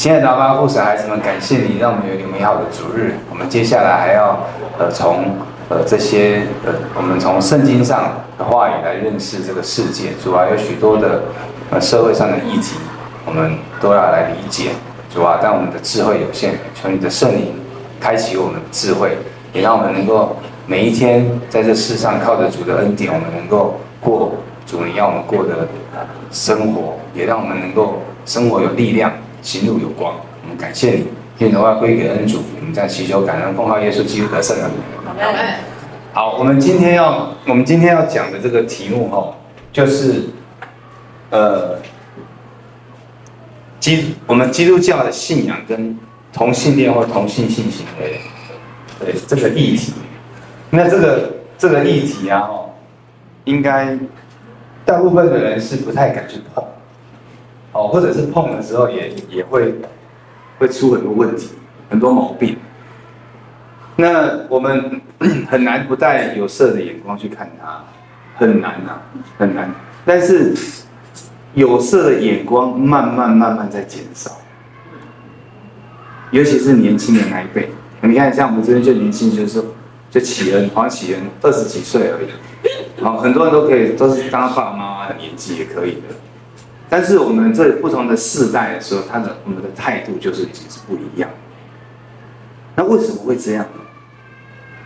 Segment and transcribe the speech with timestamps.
[0.00, 3.16] 亲爱的阿爸父神，孩子们，感谢你让我们有一个美好的主日。
[3.28, 4.46] 我们接下来还要
[4.78, 5.36] 呃从
[5.68, 10.12] 呃这些呃我们从圣经上的话语来认识这个世界。
[10.24, 11.24] 主啊，有许多的
[11.70, 12.78] 呃社会上的议题，
[13.26, 14.70] 我们都要来理解。
[15.12, 17.52] 主啊，但我们的智慧有限，求你的圣灵
[18.00, 19.18] 开启我们的智慧，
[19.52, 20.34] 也让我们能够
[20.66, 24.32] 每一天在这世上靠着主的恩典，我们能够过
[24.64, 25.68] 主你要我们过的
[26.30, 29.12] 生活，也让我们能够生活有力量。
[29.42, 31.06] 行路有光，我们感谢你，
[31.38, 32.42] 愿荣耀归给恩主。
[32.58, 34.76] 我们在祈求感恩，奉靠耶稣基督得胜的名。
[36.12, 39.34] 好，我们今天要我们今天要讲的这个题目哈，
[39.72, 40.24] 就是
[41.30, 41.78] 呃
[43.78, 45.96] 基我们基督教的信仰跟
[46.32, 48.20] 同性恋或同性性行为，
[48.98, 49.92] 对这个议题。
[50.70, 52.70] 那这个这个议题啊，哦，
[53.44, 53.98] 应该
[54.84, 56.64] 大部分的人是不太敢去碰。
[57.72, 59.74] 哦，或者是碰的时候也也会
[60.58, 61.50] 会出很多问题，
[61.88, 62.56] 很多毛病。
[63.96, 65.00] 那我们
[65.48, 67.84] 很难不带有色的眼光去看它，
[68.36, 69.02] 很难啊，
[69.38, 69.70] 很难。
[70.04, 70.54] 但是
[71.54, 74.30] 有色的眼光慢慢慢慢在减少，
[76.30, 77.70] 尤其是年轻的那一辈。
[78.00, 79.62] 你看，像我们这边就年轻，就是
[80.10, 86.14] 就启恩，黄启恩二十几岁而已，好，很多人都可以都是当爸爸妈妈的年纪也可以的。
[86.90, 91.30] 但是我们这不同的世代的时候，他的我们的态度就是其实不一样。
[92.74, 93.80] 那为什么会这样呢？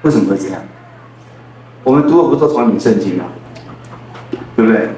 [0.02, 0.60] 为什么会这样？
[1.82, 3.24] 我们读的不都同一本圣经吗？
[4.54, 4.90] 对不对？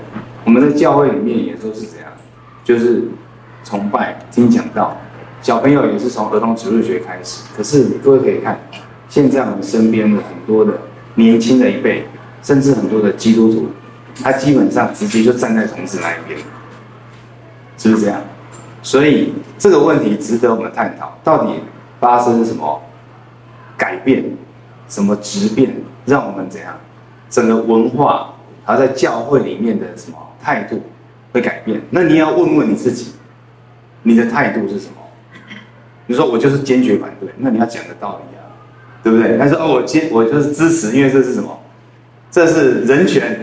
[0.44, 2.10] 我们在教会里面也都是这样，
[2.64, 3.04] 就是
[3.64, 4.96] 崇拜、听讲道，
[5.40, 7.42] 小朋友也是从儿童主日学开始。
[7.56, 8.58] 可是各位可以看，
[9.08, 10.72] 现在我们身边的很多的
[11.14, 12.06] 年轻的一辈，
[12.42, 13.68] 甚至很多的基督徒，
[14.22, 16.40] 他基本上直接就站在同志那一边。
[17.76, 18.20] 是不是这样？
[18.82, 21.54] 所以这个问题值得我们探讨，到底
[21.98, 22.80] 发生什么
[23.76, 24.24] 改变，
[24.88, 25.74] 什么质变，
[26.04, 26.72] 让我们怎样
[27.28, 28.32] 整个文化，
[28.64, 30.80] 还在教会里面的什么态度
[31.32, 31.80] 会改变？
[31.90, 33.12] 那你要问问你自己，
[34.04, 34.92] 你的态度是什么？
[36.06, 38.46] 你说我就是坚决反对，那你要讲个道理啊，
[39.02, 39.36] 对不对？
[39.36, 41.58] 但是哦，我坚我就是支持，因为这是什么？
[42.30, 43.42] 这是人权，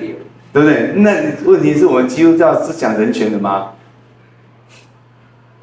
[0.54, 0.94] 对不对？
[0.96, 1.12] 那
[1.46, 3.72] 问题是我们基督教是讲人权的吗？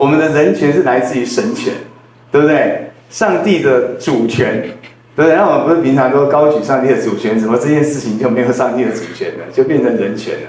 [0.01, 1.75] 我们的人权是来自于神权，
[2.33, 2.91] 对不对？
[3.11, 4.63] 上帝的主权，
[5.15, 5.37] 对不对？
[5.37, 10.49] 那我们不是平常都高举上帝的主权，怎么这件事情就没有上帝的主权了，就变成人权了？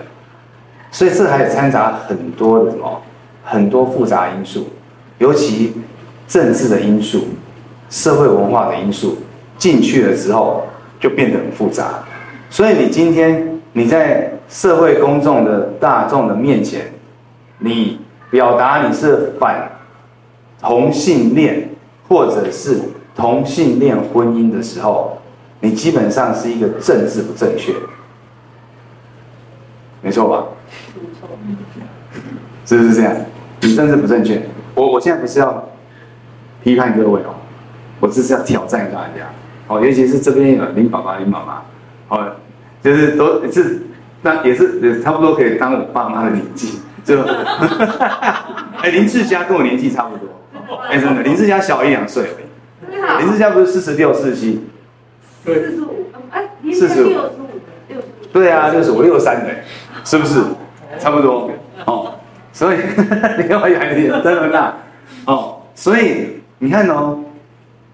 [0.90, 3.01] 所以这还掺杂很多的什么，
[3.44, 4.69] 很多复杂因素，
[5.17, 5.73] 尤其
[6.29, 7.28] 政治的因素、
[7.90, 9.17] 社会文化的因素
[9.57, 10.66] 进去了之后，
[10.97, 12.01] 就变得很复杂。
[12.50, 16.84] 所以你今天你在社会公众的大众的面前，
[17.59, 18.00] 你。
[18.31, 19.69] 表达你是反
[20.59, 21.69] 同性恋
[22.08, 22.80] 或者是
[23.16, 25.18] 同性恋婚姻的时候，
[25.59, 27.74] 你基本上是一个政治不正确，
[30.02, 30.46] 没错吧？
[32.66, 33.14] 是不是这样？
[33.59, 34.41] 你政治不正确。
[34.74, 35.68] 我我现在不是要
[36.64, 37.36] 批判各位哦，
[38.00, 39.30] 我只是要挑战大家
[39.68, 41.62] 哦，尤其是这边有林爸爸、林妈妈，
[42.08, 42.36] 哦，
[42.81, 43.81] 就是都是
[44.22, 46.80] 那也是也差不多可以当我爸妈的年纪。
[47.03, 47.22] 就，
[48.81, 50.28] 哎，林志佳跟我年纪差不多，
[50.89, 53.23] 哎，真的，林志佳小一两岁而已。
[53.23, 54.67] 林志佳不是四十六、四十七？
[55.44, 57.47] 对，四十五，哎，四十五，六十五，
[57.88, 58.11] 六十五。
[58.31, 59.50] 对啊，六十五、六十三的，
[60.03, 60.41] 是不是？
[61.00, 61.50] 差不多
[61.85, 62.13] 哦。
[62.53, 62.78] 所以
[63.38, 64.75] 你看我眼睛真的很大
[65.25, 65.61] 哦。
[65.73, 67.19] 所以你看哦，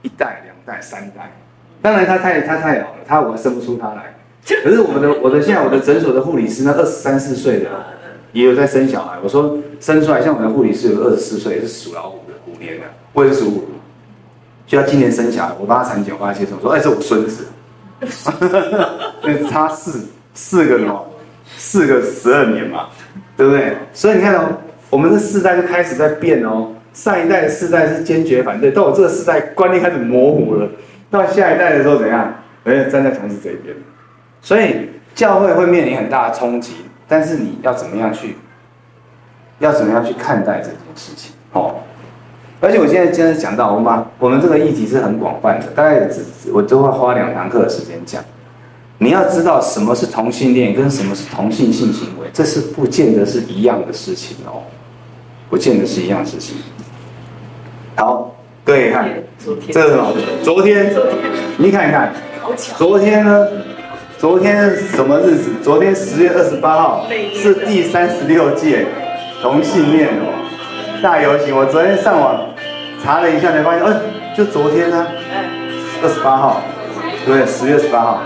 [0.01, 1.31] 一代、两代、三代，
[1.81, 4.15] 当然他太他太老了，他我生不出他来。
[4.63, 7.69] 可是我们的我的现在我的诊所的护理师，那二十三四岁的。
[8.33, 13.67] 也有在生小孩，我说生出来像我们的护理师有二十四岁，是属老虎的，虎年的，我也是属虎的，
[14.65, 17.47] 就要今年生小孩，我帮他产检，我帮他接受，说哎，是我孙子，
[19.23, 21.07] 那 差四四个什么，
[21.57, 22.87] 四个十二年嘛，
[23.35, 23.75] 对不对？
[23.93, 24.49] 所以你看哦，
[24.89, 30.69] 我们这世代就开始在变哦，上一代的世代是坚决反对，到我这个世代观念开始模糊了，
[31.09, 32.33] 到下一代的时候怎样？
[32.65, 33.73] 哎，站在同事这一边，
[34.41, 36.73] 所以教会会面临很大的冲击。
[37.07, 38.37] 但是你要怎么样去，
[39.59, 41.31] 要怎么样去看待这件事情？
[41.53, 41.75] 哦，
[42.59, 48.23] 而且我现在现在讲到，我们我们这个议题是很广泛的，大概只我都会花两堂课的时间讲。
[48.99, 54.63] 你要知道什么是同性恋，跟什么是同性性行为，这是不见得是一样的事情哦，
[55.49, 56.57] 不见得是一样的事情。
[57.95, 59.07] 好，各位看，
[59.39, 60.13] 这个是什么？
[60.43, 60.91] 昨天，
[61.57, 62.11] 你看一看，
[62.75, 63.47] 昨天呢？
[64.19, 65.51] 昨天什么日子？
[65.61, 68.83] 昨天十月二十八号是第三十六届
[69.43, 70.33] 同性恋哦。
[71.03, 71.55] 大游行。
[71.55, 72.49] 我昨天上网
[73.03, 74.01] 查了一下才发现，嗯、呃，
[74.35, 75.07] 就昨天呢、啊，
[76.01, 76.63] 二十八号，
[77.27, 78.23] 对，十月二十八号，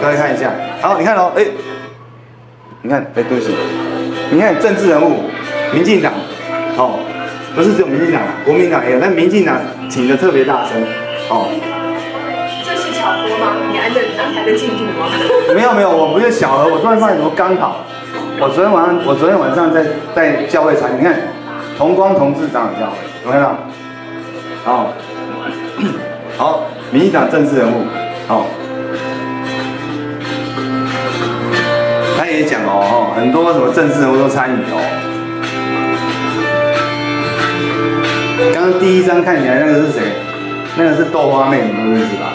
[0.00, 1.44] 大家看一下，好，你看哦，哎，
[2.82, 3.52] 你看，哎，对不起，
[4.30, 5.24] 你看政治人物，
[5.72, 6.12] 民进党，
[6.76, 7.00] 哦，
[7.56, 9.58] 不是只有民进党，国民党也有，但民进党
[9.90, 10.80] 挺得特别大声，
[11.28, 11.50] 哦。
[13.04, 13.52] 这是巧合吗？
[13.70, 15.06] 你按的安排的进度吗？
[15.54, 17.84] 没有没有，我不是巧合，我昨天发现怎么刚好，
[18.40, 19.84] 我昨天晚上，我昨天晚上在
[20.14, 21.14] 在教会参，你看，
[21.76, 22.96] 同光同志长老教会，
[23.26, 23.46] 有没有？
[24.64, 24.92] 好，
[26.38, 27.84] 好，民进党政治人物，
[28.26, 28.46] 好，
[32.18, 34.80] 他也讲哦，很多什么政治人物都参与哦。
[38.54, 40.00] 刚刚第一张看起来那个是谁？
[40.76, 42.32] 那个是豆花妹，你们都认识吧？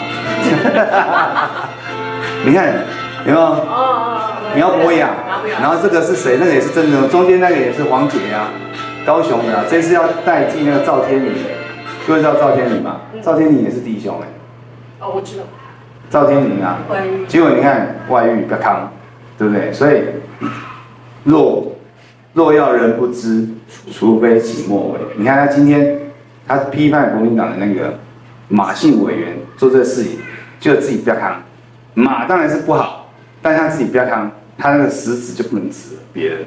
[2.44, 2.72] 你看
[3.26, 3.56] 有没有？
[4.52, 5.10] 苗博雅，
[5.60, 6.36] 然后这个是谁？
[6.40, 8.48] 那个也是政治人物，中间那个也是黄姐啊，
[9.06, 11.32] 高雄的，啊，这次要代替那个赵天麟。
[12.04, 13.02] 各位知道赵天麟吗？
[13.22, 14.26] 赵天麟也是弟兄哎。
[14.98, 15.44] 哦，我知道。
[16.10, 17.24] 赵天麟啊，外遇。
[17.26, 18.92] 结果你看外遇不康，
[19.38, 19.72] 对不对？
[19.72, 20.02] 所以
[21.22, 21.76] 若
[22.32, 23.46] 若要人不知，
[23.92, 24.98] 除非己莫为。
[25.16, 25.96] 你看他今天
[26.48, 27.96] 他批判国民党的那个
[28.48, 30.18] 马姓委员做这个事情，
[30.60, 31.42] 就自己不要扛。
[31.94, 33.10] 马当然是不好，
[33.42, 36.44] 但他自己不要扛，他那个食指就不能指别人。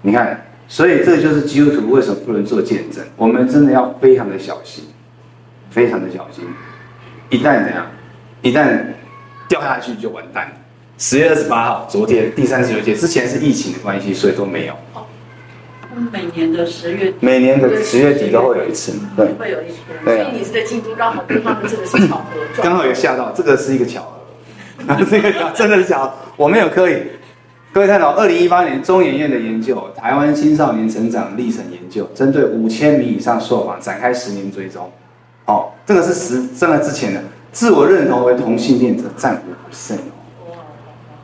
[0.00, 0.40] 你看。
[0.66, 3.04] 所以这就是基督徒为什么不能做见证？
[3.16, 4.82] 我们真的要非常的小心，
[5.70, 6.42] 非常的小心。
[7.28, 7.86] 一旦怎样，
[8.40, 8.82] 一旦
[9.46, 10.50] 掉下去就完蛋。
[10.96, 14.74] 十月二十八号，昨天第三十九届，之前是疫情的关系，所以都没有。
[15.96, 19.76] 哦，每年的十月底，每年的十月底都会有一次，对，会有一次。
[20.04, 26.96] 所以你是在京都刚好跟他们这个是巧合，刚好有吓到，这个是一个巧合， 这个真的是巧合，我没有刻意。
[27.72, 34.90] 各位看到，二零一八年中研院的研究，台湾青少年成长历程研究，针对五千名以上受访展开十年追踪。
[35.46, 37.20] 哦，这个是十，在那之前的
[37.52, 39.96] 自我认同为同性恋者占五 percent
[40.46, 40.54] 哦，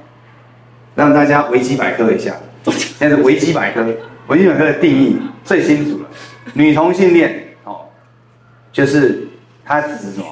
[0.94, 2.36] 让大家维基百科一下，
[3.00, 3.84] 现在维基百科，
[4.28, 6.06] 维基百科的定义最清楚了，
[6.56, 7.82] 女同性恋哦，
[8.72, 9.28] 就是
[9.64, 10.26] 它指什么？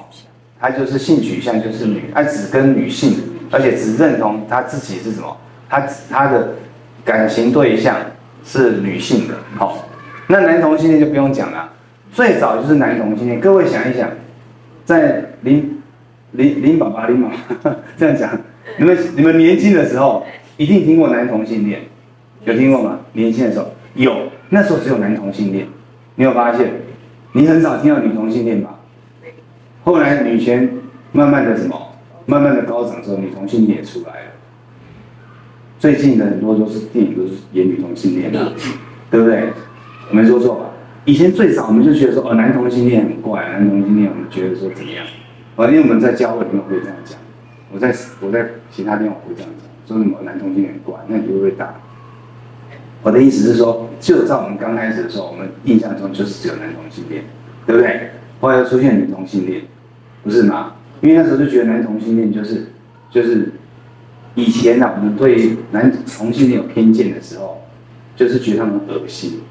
[0.60, 3.18] 他就是性取向就是女，他只跟女性，
[3.52, 5.38] 而且只认同他自己是什么？
[5.70, 6.54] 他他的
[7.04, 7.98] 感情对象
[8.46, 9.34] 是女性的。
[9.58, 9.86] 好，
[10.28, 11.70] 那男同性恋就不用讲了，
[12.14, 13.42] 最早就是男同性恋。
[13.42, 14.10] 各位想一想，
[14.86, 15.82] 在林
[16.32, 18.32] 林林爸爸林妈妈 这样讲，
[18.78, 20.26] 你们你们年轻的时候
[20.56, 21.82] 一定听过男同性恋，
[22.46, 23.02] 有听过吗？
[23.12, 25.68] 年轻的时候有，那时候只有男同性恋，
[26.16, 26.74] 你有发现？
[27.34, 28.80] 你很少听到女同性恋吧？
[29.84, 30.70] 后来女权
[31.12, 31.96] 慢慢的什么，
[32.28, 34.32] 慢慢的高涨之后，女同性恋也出来了。
[35.80, 38.54] 最近的很多都是电影都是演女同性恋的，
[39.10, 39.50] 对不对？
[40.10, 40.66] 我没说错吧？
[41.06, 45.06] 以前最早我们就觉得说，哦，男同性恋很怪，男同性恋我们觉得说怎么样？
[45.56, 47.20] 啊，因为我们在教会里面会这样讲，
[47.74, 51.74] 我在我在其他地方会这样讲，说什么男同性恋很怪，那你会不会打？
[53.04, 57.26] 我的意思是说，就在我们刚开始的时候，我们印象中就是只有男同性恋，
[57.68, 58.12] 对不对？
[58.40, 59.62] 后来又出现女同性恋，
[60.24, 60.76] 不是吗？
[61.02, 62.68] 因为那时候就觉得男同性恋就是
[63.12, 63.52] 就是
[64.36, 67.62] 以前呢、啊，我们对男同性恋有偏见的时候，
[68.16, 69.42] 就是觉得他们恶心。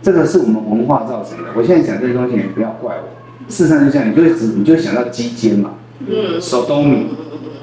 [0.00, 1.50] 这个是我们文化造成的。
[1.54, 3.50] 我现在讲这些东西，你不要怪我。
[3.50, 5.74] 事实上就这样，你就会只你就会想到鸡奸嘛，
[6.06, 7.08] 嗯，索多米，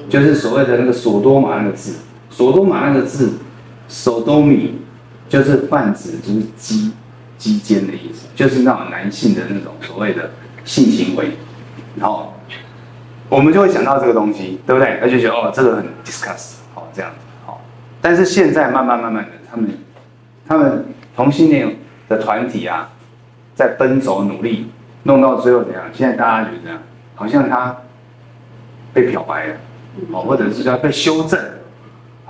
[0.08, 1.94] 就是所谓的那个索多玛那个字，
[2.30, 3.30] 索多玛那个字。
[3.94, 4.80] 索多米
[5.28, 6.94] 就是泛指，就是鸡
[7.38, 10.32] 鸡奸的意思，就是那种男性的那种所谓的
[10.64, 11.32] 性行为，
[11.98, 12.34] 然后
[13.28, 14.98] 我们就会想到这个东西，对不对？
[15.02, 17.60] 而且觉得哦，这个很 discuss，好这样子，好。
[18.02, 19.70] 但是现在慢慢慢慢的，他们
[20.48, 21.76] 他们同性恋
[22.08, 22.90] 的团体啊，
[23.54, 24.72] 在奔走努力，
[25.04, 25.84] 弄到最后怎样？
[25.92, 26.80] 现在大家觉得，
[27.14, 27.76] 好像他
[28.94, 29.56] 被漂白了，
[30.14, 31.38] 哦，或者是说被修正。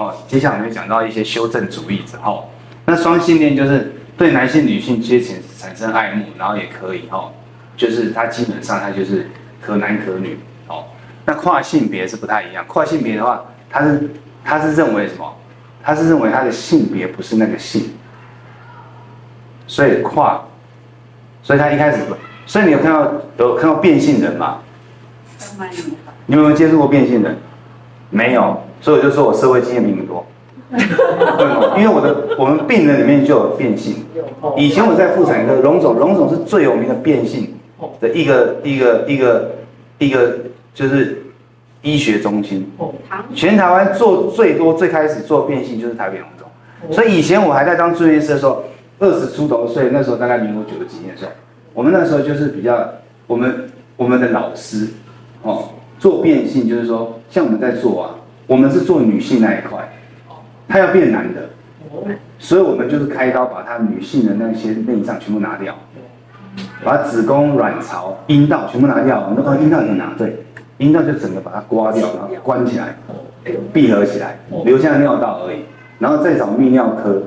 [0.01, 2.49] 哦，接下来我们会讲到一些修正主义之后，
[2.85, 7.31] 那双性恋就是对男性、女性皆产产生爱慕，然后也可以哦，
[7.77, 9.29] 就是他基本上他就是
[9.61, 10.85] 可男可女哦。
[11.25, 14.09] 那跨性别是不太一样，跨性别的话，他是
[14.43, 15.37] 他是认为什么？
[15.83, 17.93] 他是认为他的性别不是那个性，
[19.67, 20.43] 所以跨，
[21.43, 22.15] 所以他一开始不，
[22.45, 24.59] 所以你有看到有看到变性人吗？
[26.25, 27.37] 你有没有接触过变性人？
[28.09, 28.61] 没有。
[28.81, 30.25] 所以我就说我社会经验比你们多，
[31.77, 33.97] 因为我的我们病人里面就有变性。
[34.57, 37.53] 以前我在妇产科，龙总龙总是最有名的变性
[37.99, 39.51] 的一个一个一个
[39.99, 40.35] 一个
[40.73, 41.21] 就是
[41.83, 42.67] 医学中心。
[43.35, 46.47] 全台湾做最多最开始做变性就是台北龙总。
[46.91, 48.63] 所以以前我还在当住院医师的时候，
[48.97, 51.31] 二十出头岁，那时候大概民国九十几年的时候，
[51.75, 52.89] 我们那时候就是比较
[53.27, 54.87] 我们我们的老师
[55.43, 55.65] 哦
[55.99, 58.15] 做变性，就是说像我们在做啊。
[58.51, 59.89] 我们是做女性那一块，
[60.67, 61.51] 她要变男的，
[62.37, 65.73] 所以我们就是开刀把她女性的那些内脏全部拿掉，
[66.83, 69.31] 把子宫、卵巢、阴道全部拿掉。
[69.37, 70.13] 那个阴道怎么拿？
[70.17, 70.43] 对，
[70.79, 72.97] 阴道就整个把它刮掉，然后关起来，
[73.71, 75.59] 闭合起来，留下尿道而已。
[75.99, 77.23] 然后再找泌尿科，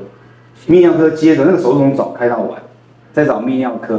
[0.69, 2.61] 泌尿科接着那个手术从早开到晚，
[3.15, 3.99] 再找泌尿科，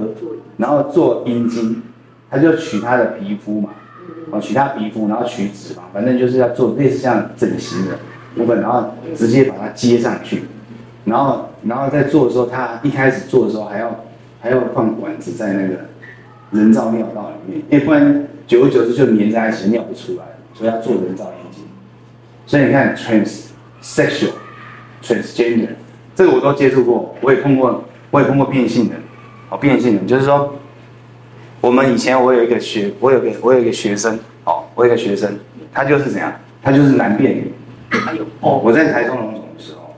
[0.58, 1.82] 然后做阴茎，
[2.30, 3.70] 他就取她的皮肤嘛。
[4.32, 8.00] 哦，取他皮肤，然后取脂肪，反正就是要做类似像整形的
[8.36, 10.44] 部分，然后直接把它接上去，
[11.06, 14.04] 然后，然后在做的时候，他一开始做的时候还要
[14.42, 15.76] 还要放管子在那个
[16.52, 21.64] 人造尿道里面，因为不然久而久之就粘在一起，尿不出来，所以要做人造眼睛。
[22.48, 24.32] 所以你看，transsexual、
[25.04, 25.70] transgender，
[26.16, 29.00] 这个我都接触过，我也碰过，我也碰过变性人，
[29.50, 30.56] 哦，变性人就是说。
[31.66, 35.36] 我们以前我有一个学，我有个我有一个学生，哦，我有个学生，
[35.74, 36.32] 他就是怎样，
[36.62, 37.52] 他就是男变女。
[38.40, 39.96] 哦，我在台中荣总的时候，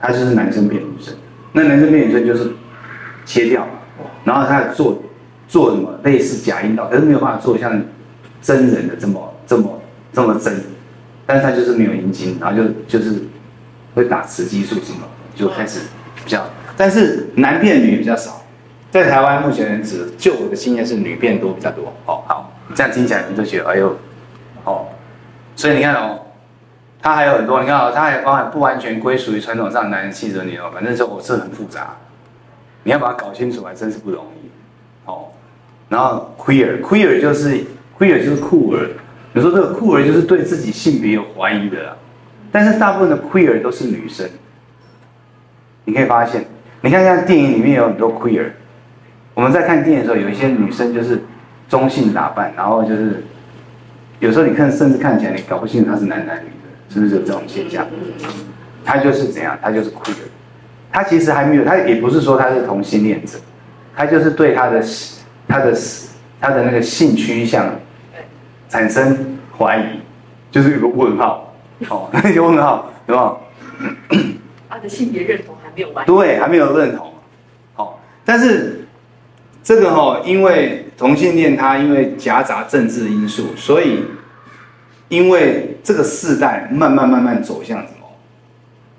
[0.00, 1.14] 他就是男生变女生。
[1.52, 2.52] 那男生变女生就是
[3.26, 3.68] 切掉，
[4.24, 5.02] 然后他做
[5.46, 7.82] 做什么类似假阴道，可是没有办法做像
[8.40, 9.78] 真人的这么这么
[10.10, 10.58] 这么真，
[11.26, 13.24] 但是他就是没有阴茎，然后就就是
[13.94, 15.00] 会打雌激素什么，
[15.34, 15.80] 就开始
[16.16, 18.42] 比较，但是男变女比较少。
[18.90, 21.92] 在台湾目前为止，就我的经验是女变多比较多。
[22.06, 23.94] 哦，好，这样听起来你就觉得哎呦，
[24.64, 24.86] 哦，
[25.54, 26.18] 所以你看哦，
[27.02, 31.94] 它还有很多，你看哦，它还包含不完全归属于传统上男人气质的女人，反正就我是很复杂，
[32.82, 34.48] 你要把它搞清楚还真是不容易。
[35.04, 35.26] 哦，
[35.90, 37.62] 然后 queer，queer 就是
[37.98, 38.88] queer 就是酷儿，
[39.34, 41.96] 有时候这个酷儿就是对自己性别有怀疑的啦，
[42.50, 44.26] 但是大部分的 queer 都是女生，
[45.84, 46.42] 你可以发现，
[46.80, 48.50] 你看像电影里面有很多 queer。
[49.38, 51.22] 我们在看电影的时候，有一些女生就是
[51.68, 53.22] 中性打扮，然后就是
[54.18, 57.86] 有时候你看，甚至看起来你搞不清楚她是男男女的，是不是有这种现象？
[58.84, 59.56] 她就是怎样？
[59.62, 60.12] 她就是 queer，
[60.90, 63.38] 她其实还没有，她也不是说她是同性恋者，
[63.94, 64.82] 她就是对她的
[65.46, 65.72] 她的
[66.40, 67.64] 她的那个性趋向
[68.68, 70.00] 产生怀疑，
[70.50, 71.54] 就是有个问号，
[71.90, 73.40] 哦，有问号，有没有？
[74.68, 77.12] 她的性别认同还没有完，对，还没有认同，
[77.74, 78.84] 好，但是。
[79.68, 84.02] 这个哈，因为同性恋，它因为夹杂政治因素，所以
[85.10, 88.08] 因为这个世代慢慢慢慢走向什么？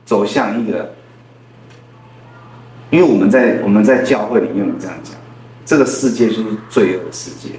[0.06, 0.94] 走向一个，
[2.92, 5.16] 因为我们在我们在教会里面有这样讲，
[5.66, 7.56] 这个世界就是罪恶的世界，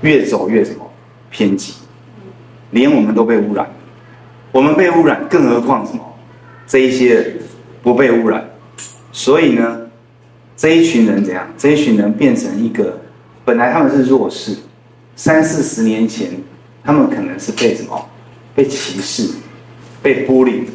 [0.00, 0.90] 越走越什么
[1.30, 1.74] 偏激，
[2.72, 3.64] 连我们都被污染，
[4.50, 6.04] 我们被污染，更何况什么？
[6.66, 7.36] 这一些
[7.84, 8.44] 不被污染，
[9.12, 9.82] 所以呢？
[10.60, 11.48] 这一群人怎样？
[11.56, 13.00] 这一群人变成一个
[13.46, 14.54] 本来他们是弱势，
[15.16, 16.32] 三四十年前，
[16.84, 17.98] 他们可能是被什么？
[18.54, 19.26] 被歧视、
[20.02, 20.68] 被孤立，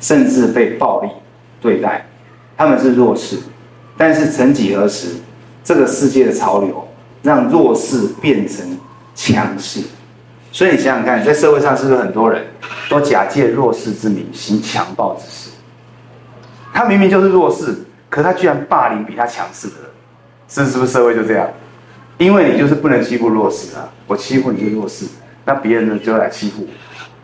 [0.00, 1.10] 甚至被暴力
[1.60, 2.04] 对待。
[2.56, 3.38] 他们是弱势，
[3.96, 5.10] 但是曾几何时，
[5.62, 6.88] 这个世界的潮流
[7.22, 8.76] 让弱势变成
[9.14, 9.82] 强势。
[10.50, 12.44] 所以你想想看，在社会上是不是很多人
[12.90, 15.50] 都假借弱势之名行强暴之事？
[16.74, 19.90] 他明明就是弱势，可他居然霸凌比他强势的人，
[20.48, 21.48] 是是不是社会就这样？
[22.16, 23.88] 因为你就是不能欺负弱势啊！
[24.06, 25.06] 我欺负你是弱势，
[25.44, 26.66] 那别人呢就来欺负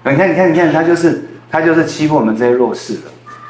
[0.04, 0.10] 我。
[0.10, 3.00] 你看，你看，你看，他就是他就是欺负我们这些弱势的，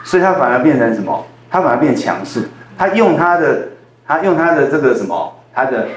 [0.05, 1.27] 所以他反而变成什么？
[1.51, 2.49] 他反而变强势。
[2.79, 3.69] 他用他的
[4.07, 5.33] 他用他的这个什么？
[5.53, 5.89] 他的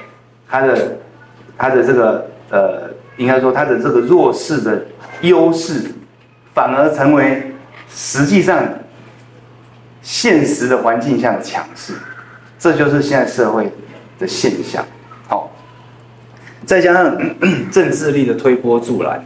[0.49, 0.97] 他的
[1.57, 2.97] 他的这个呃。
[3.17, 4.79] 应该说，他的这个弱势的
[5.21, 5.89] 优势，
[6.53, 7.51] 反而成为
[7.89, 8.63] 实际上
[10.07, 11.91] 现实的环境下的强势，
[12.57, 13.69] 这就是现在社会
[14.17, 14.81] 的现象。
[15.27, 15.51] 好，
[16.65, 17.17] 再加上
[17.69, 19.21] 政治力的推波助澜，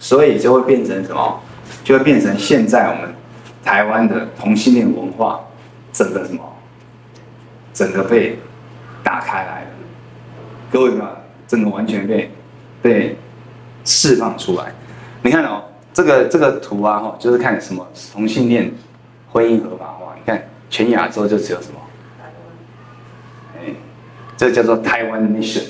[0.00, 1.40] 所以就会变成什么？
[1.84, 3.14] 就会变成现在我们
[3.62, 5.40] 台湾的同性恋文化，
[5.92, 6.42] 整个什么？
[7.72, 8.36] 整个被
[9.04, 9.68] 打开来了。
[10.72, 11.12] 各位啊，
[11.46, 12.28] 整个完全被。
[12.80, 13.18] 被
[13.84, 14.72] 释放出来，
[15.20, 18.72] 你看哦，这个这个图啊，哈，就是看什么同性恋
[19.32, 20.14] 婚姻合法化。
[20.16, 21.78] 你看全亚洲就只有什么？
[23.56, 23.72] 哎，
[24.36, 25.64] 这叫做台湾 nation，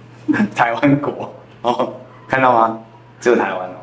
[0.54, 1.94] 台湾国哦，
[2.26, 2.78] 看到吗？
[3.20, 3.76] 只有台湾哦，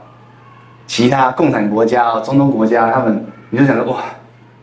[0.87, 4.03] 其他共产国家哦，中东国家，他们你就想说哇，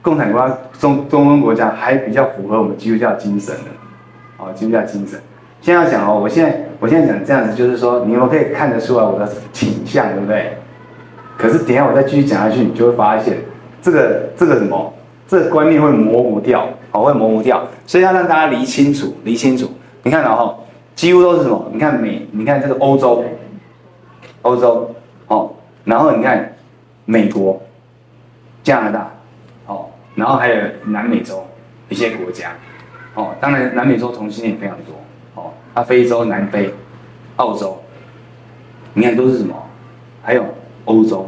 [0.00, 3.70] 共产国家中中东国家还比较符合我们基督教精神的，
[4.38, 5.20] 哦，基督教精神。
[5.60, 10.56] 现在要讲哦，我现在我现在讲这样子，就是说你们可以看得出来我的倾向，对不对？
[11.38, 13.36] 可是等一下我再继续讲下去，你就会发现
[13.82, 14.94] 这个这个什么，
[15.28, 19.68] 这个观念会模糊掉，哦，会模糊掉，所以要让大家理清楚，理清楚。
[20.04, 21.68] 你看然后几乎都是什么？
[21.72, 23.24] 你看美，你看这个欧洲，
[24.42, 24.94] 欧洲，
[25.26, 25.50] 哦，
[25.84, 26.54] 然后你看
[27.04, 27.60] 美国、
[28.62, 29.10] 加拿大，
[29.66, 31.44] 哦，然后还有南美洲
[31.88, 32.52] 一些国家，
[33.14, 34.94] 哦，当然南美洲同性恋非常多。
[35.34, 36.70] 哦啊，非洲、南非、
[37.36, 37.80] 澳洲，
[38.92, 39.56] 你看都是什么？
[40.22, 40.44] 还有
[40.84, 41.26] 欧洲、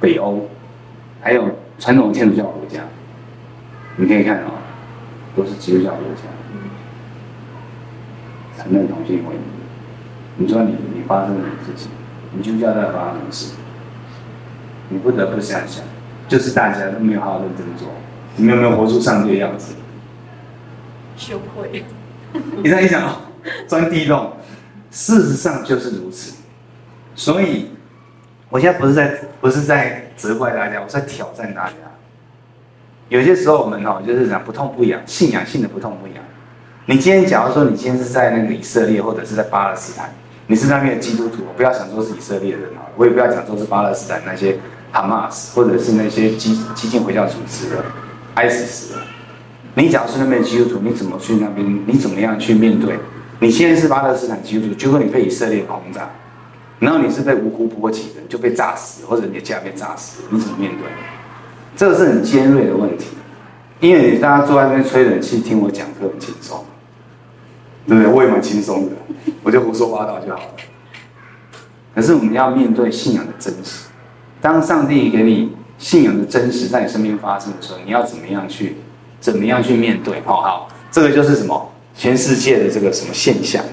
[0.00, 0.40] 北欧，
[1.20, 1.44] 还有
[1.78, 2.82] 传统天主教国家，
[3.96, 4.52] 你可以看啊、哦，
[5.36, 6.22] 都是基督教国家，
[8.56, 9.38] 承认同性婚姻。
[10.36, 11.90] 你说你你发生什么事情？
[12.32, 13.54] 你基督教在发生什么事？
[14.88, 15.84] 你不得不想想，
[16.28, 17.88] 就是大家都没有好好认真做，
[18.36, 19.74] 你们有没有活出上帝的样子？
[21.16, 21.84] 羞愧。
[22.62, 23.20] 你这样一想啊。
[23.68, 24.32] 钻地洞，
[24.90, 26.34] 事实上就是如此。
[27.14, 27.66] 所以，
[28.48, 31.74] 我现在不是在不是在责怪大家，我在挑战大家。
[33.08, 36.16] 有些时候我们哦，就是讲不痛不痒，信仰性的不痛不痒。
[36.86, 40.12] 你今天假如说你今天是在那个以色列或者是在巴勒斯坦，
[40.46, 44.58] 你是那边的基督徒，我不要想说是以色列人啊，我也不要讲说是巴勒斯坦那些
[44.92, 47.84] 哈马斯或者是那些激激进回教组织的
[48.36, 48.98] ISIS 的。
[49.74, 51.82] 你假如是那边的基督徒，你怎么去那边？
[51.86, 52.98] 你怎么样去面对？
[53.40, 56.08] 你现在是巴勒斯坦基督徒，结果你被以色列轰炸，
[56.84, 60.86] 然后你是被无辜波及的，就被炸死，或者你的家被炸死，你怎么面对？
[61.74, 63.06] 这个是很尖锐的问题，
[63.80, 66.64] 因为你大家坐在那边吹冷气听我讲课很轻松，
[67.86, 68.12] 对不对？
[68.12, 68.92] 我也蛮轻松的，
[69.42, 70.54] 我就胡说八道就好了。
[71.94, 73.86] 可是我们要面对信仰的真实，
[74.40, 78.76] 当上帝给你信仰的真实在你身边发生的时候，你要怎么样去，
[79.20, 80.20] 怎么样去面对？
[80.26, 81.70] 好好，这个就是什么？
[81.96, 83.64] 全世界的这个什么现象？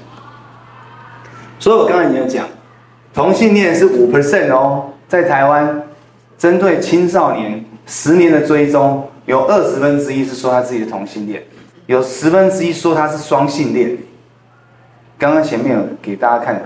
[1.58, 2.47] 所以我刚才也有讲，
[3.13, 5.84] 同性恋是五 percent 哦，在台湾，
[6.38, 11.43] 针对青少年十年的追踪，有二十分之一是说他自己的同性恋，
[11.88, 13.97] 有十分之一说他是双性恋。
[15.17, 16.60] 刚刚前面有给大家看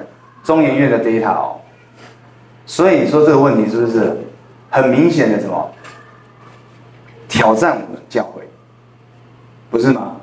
[0.44, 1.56] 中研院的 data 哦，
[2.66, 4.16] 所以你说这个问题是不是
[4.70, 5.72] 很明显的什么
[7.28, 8.44] 挑战我们教会？
[9.70, 10.16] 不是吗？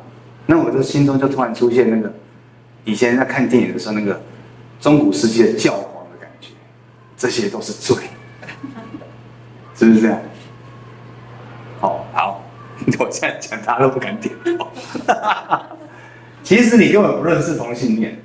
[0.46, 2.10] 那我的心中就突然出现那个
[2.84, 4.18] 以前在看电影的时候那个
[4.80, 5.74] 中古世纪的教，
[7.22, 7.96] 这些都是罪，
[9.76, 10.20] 是不是这样？
[11.78, 12.42] 好好，
[12.98, 14.66] 我现在讲大家都不敢点头。
[16.42, 18.20] 其实你根本不认识同性恋，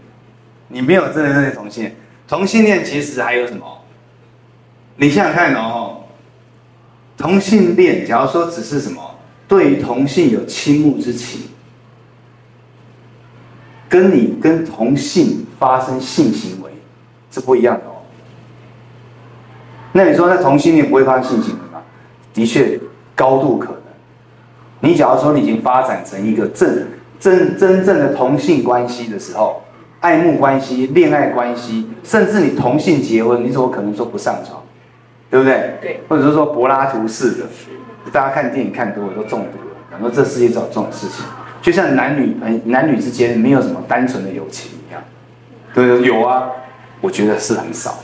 [0.67, 1.95] 你没有真的认识同性恋。
[2.27, 3.83] 同性恋其实还有什么？
[4.95, 6.01] 你想想看哦，
[7.15, 8.99] 同性恋，假如说只是什么
[9.47, 11.41] 对于同性有倾慕之情。
[13.87, 16.71] 跟你跟同性发生性行为
[17.29, 17.96] 是不一样的哦。
[19.97, 21.81] 那你说那同性恋不会发生性行为吗？
[22.31, 22.79] 的确，
[23.15, 23.81] 高度可能。
[24.81, 26.85] 你假如说你已经发展成一个正
[27.19, 29.63] 真真正的同性关系的时候，
[29.99, 34.61] 爱慕关系、恋爱关系，甚至你同性结婚，你怎么可能说不上床？
[35.31, 35.73] 对不对？
[35.81, 35.99] 对。
[36.07, 37.45] 或者是说柏拉图式的，
[38.11, 41.25] 大家看电影看多了都中毒了，感觉这世界只有这种事情，
[41.59, 45.01] 就像男女朋男女之间没有什么单纯的友情一样，
[45.73, 46.07] 对不对？
[46.07, 46.51] 有啊，
[47.01, 47.97] 我觉得是很少，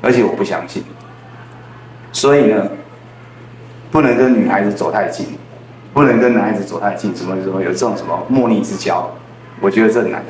[0.00, 0.82] 而且我不相信。
[2.12, 2.68] 所以呢，
[3.90, 5.26] 不能跟女孩子走太近，
[5.92, 9.10] 不能跟男孩子走太近，什么什么有这种什么莫逆之交，
[9.60, 10.24] 我觉得这难，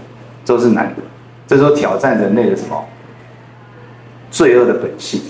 [0.44, 1.02] 都是难的，
[1.46, 2.84] 这时候挑战人类的什么
[4.30, 5.20] 罪恶的本性。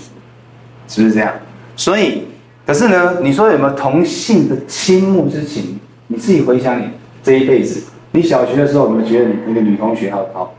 [0.87, 1.31] 是不是这样？
[1.75, 2.23] 所以，
[2.65, 5.79] 可是呢，你说有没有同性的倾慕之情？
[6.07, 6.89] 你自己回想你
[7.21, 10.55] 这一辈子，你小学的时候有没有觉得你那个女同学好好，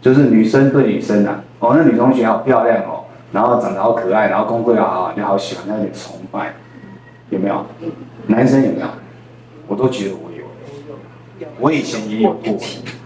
[0.00, 3.03] 就是女生对女生啊，哦，那女同学好漂亮哦，
[3.34, 6.54] 然后长得好可爱，然后功课又好，你好喜欢，她有点崇拜，
[7.30, 7.66] 有没有？
[8.28, 8.86] 男生有没有？
[9.66, 12.56] 我都觉得我有，我以前也有过。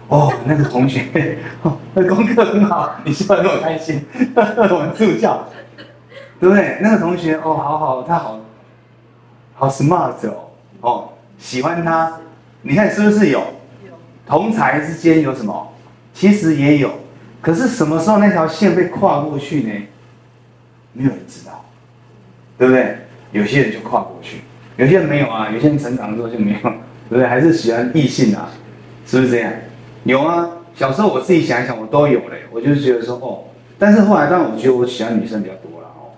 [0.09, 4.05] 哦，那个同学， 哦，那功课很好，你笑得那么开心，
[4.37, 5.43] 我们助教。
[6.41, 6.79] 对不对？
[6.81, 8.39] 那个同学哦，好好，他好，
[9.55, 10.51] 好 smart 哦，
[10.83, 12.13] 哦，喜欢他，
[12.63, 13.43] 你看是不是有？
[14.25, 15.73] 同才之间有什么？
[16.13, 16.91] 其实也有，
[17.41, 19.73] 可是什么时候那条线被跨过去呢？
[20.93, 21.65] 没有人知道，
[22.59, 22.97] 对不对？
[23.33, 24.39] 有些人就跨过去，
[24.77, 26.71] 有些人没有啊，有些人成长之后就没有，对
[27.11, 27.27] 不对？
[27.27, 28.51] 还是喜欢异性啊，
[29.07, 29.53] 是不是这样？
[30.05, 33.45] 有啊，小时候我自己想一想，我都有嘞，我就是觉得说哦，
[33.79, 36.17] 但是后来当我觉得我喜欢女生比较多了哦。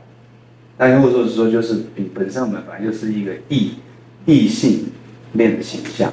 [0.79, 3.73] 但如果说是说，就是比本身我们本来就是一个异
[4.25, 4.87] 异性
[5.33, 6.13] 恋的形象，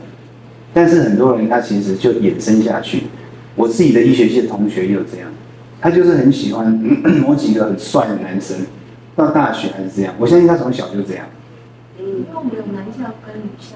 [0.73, 3.03] 但是很多人他其实就衍生下去。
[3.55, 5.29] 我自己的医学系的同学也有这样，
[5.79, 6.71] 他就是很喜欢
[7.21, 8.57] 某几个很帅的男生，
[9.15, 10.13] 到大学还是这样。
[10.17, 11.25] 我相信他从小就这样。
[11.99, 13.75] 因为我们有男校跟女校。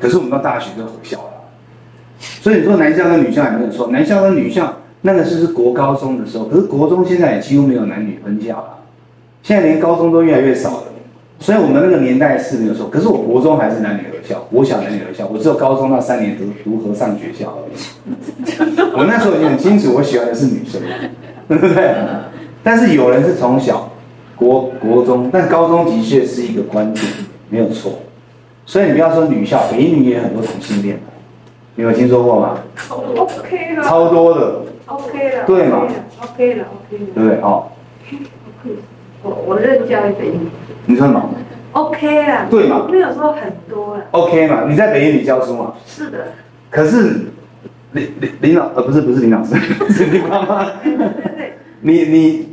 [0.00, 1.30] 可是我们到大学就回校了，
[2.18, 3.88] 所以你说男校跟女校也没有错。
[3.92, 8.78] 男校跟女校那个是是国高中的时候，可是国中现在也几乎没有男女分校了。
[9.42, 10.84] 现在连高中都越来越少了，
[11.40, 12.88] 所以我们那个年代是没有错。
[12.88, 17.74] 可是我国中还是男女合校，我小男女合校，我只有高中那三年读读和上学校而已。
[18.96, 20.80] 我那时候已经很清楚，我喜欢的是女生，
[21.48, 21.94] 对不对？
[22.62, 23.90] 但是有人是从小
[24.36, 27.04] 国国中，但高中的确是一个关键，
[27.50, 27.92] 没有错。
[28.64, 30.98] 所以你不要说女校，北一女也很多同性恋，
[31.74, 35.86] 你有听说过吗？OK 了，超多的，OK 了，对吗
[36.22, 37.40] ？OK 了，OK 了，对不对？
[37.42, 37.66] 哦。
[39.24, 40.38] 我我任教一北一，
[40.86, 41.30] 你说什么
[41.72, 42.86] ？OK 啦，对嘛？
[42.90, 44.04] 没有说很多了。
[44.12, 44.66] OK 嘛？
[44.68, 45.74] 你在北一女教书嘛？
[45.86, 46.26] 是的。
[46.70, 47.20] 可是
[47.92, 49.56] 林林林老呃不是不是林老师，
[49.90, 50.64] 是林妈妈。
[50.84, 51.06] 对对
[51.36, 51.52] 对。
[51.80, 52.48] 你你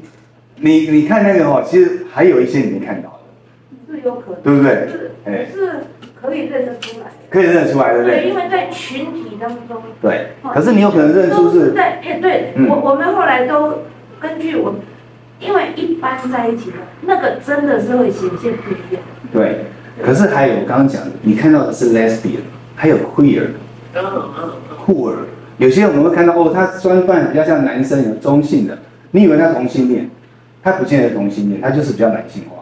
[0.56, 3.94] 你你看那个哦，其实还有一些你没看到的。
[3.94, 4.42] 是有可能。
[4.42, 4.72] 对不对？
[4.88, 5.74] 是，哎，是
[6.22, 7.08] 可以认得出来。
[7.30, 8.22] 可以认得出来，对不对？
[8.22, 9.82] 对，因为在群体当中。
[10.02, 10.28] 对。
[10.54, 11.74] 可是你有可能认出是。
[11.74, 13.74] 在哎，对我我们后来都
[14.22, 14.74] 根据我。
[15.42, 19.04] 因为一般在一起的那个真的是会显现不一样。
[19.34, 19.66] 对，
[20.04, 22.42] 可是还有我刚刚讲的，你看到的是 lesbian，
[22.76, 23.48] 还有 queer，
[23.96, 24.52] 嗯嗯
[24.86, 25.16] ，queer，
[25.58, 28.78] 有些我们会看到哦，他装扮比较像男生，有中性的，
[29.12, 30.12] 你以为他同性恋，
[30.62, 32.58] 他不见得同性恋，他就是比较男性化。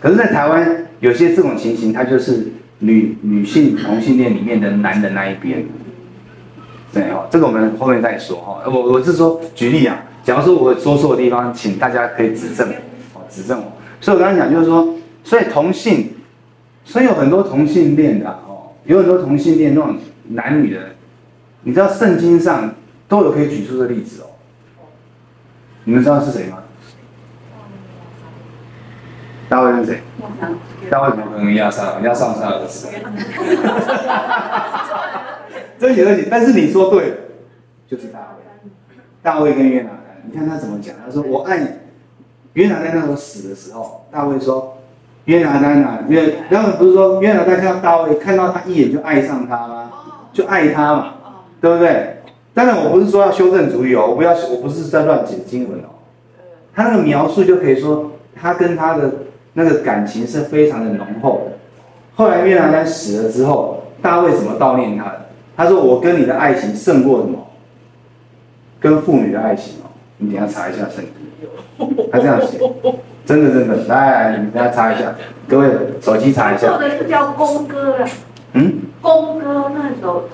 [0.00, 5.62] 可是，在台湾有些这种情形，他就是女女性同性恋里面的男的那一边。
[6.92, 8.62] 对哦，这个我们后面再说哈。
[8.66, 10.02] 我我是说举例啊。
[10.24, 12.66] 假如说我说错的地方，请大家可以指正，
[13.12, 13.72] 哦，指正我。
[14.00, 16.14] 所以我刚才讲就是说，所以同性，
[16.82, 19.96] 所以有很多同性恋的哦，有很多同性恋那种
[20.30, 20.80] 男女的，
[21.62, 22.74] 你知道圣经上
[23.06, 24.26] 都有可以举出的例子哦。
[25.84, 26.58] 你们知道是谁吗？
[29.46, 30.00] 大卫是谁？
[30.88, 32.02] 大卫怎么可能押沙龙？
[32.02, 32.88] 押沙龙是他儿子。
[35.78, 37.16] 真有点，但是你说对了，
[37.86, 38.42] 就是大卫，
[39.22, 39.90] 大卫跟约拿。
[40.26, 40.94] 你看他怎么讲？
[41.04, 41.66] 他说：“我爱你。”
[42.54, 44.76] 约拿单那时候死的时候，大卫说
[45.26, 46.34] ：“约拿单啊，约……
[46.48, 49.90] 然后不是说约拿单看到大卫，看到他一眼就爱上他吗？
[50.32, 51.14] 就爱他嘛，
[51.60, 52.18] 对不对？
[52.54, 55.88] 当然，我不是说要修正主义哦，我不要，我不是在乱解经文哦。
[56.72, 59.10] 他那个描述就可以说，他跟他的
[59.54, 61.56] 那个感情是非常的浓厚的。
[62.14, 65.26] 后来约拿单死了之后，大卫怎么悼念他的？
[65.56, 67.38] 他说：“我跟你的爱情胜过什么？
[68.80, 69.74] 跟妇女的爱情。”
[70.24, 71.04] 你等下查一下圣
[71.76, 72.58] 经，他这样写，
[73.26, 75.14] 真的真的，来，来，你等下查一下，
[75.46, 75.68] 各位
[76.00, 76.68] 手机查一下。
[76.68, 78.08] 做的是叫公歌了，
[78.54, 80.28] 嗯，公歌那首，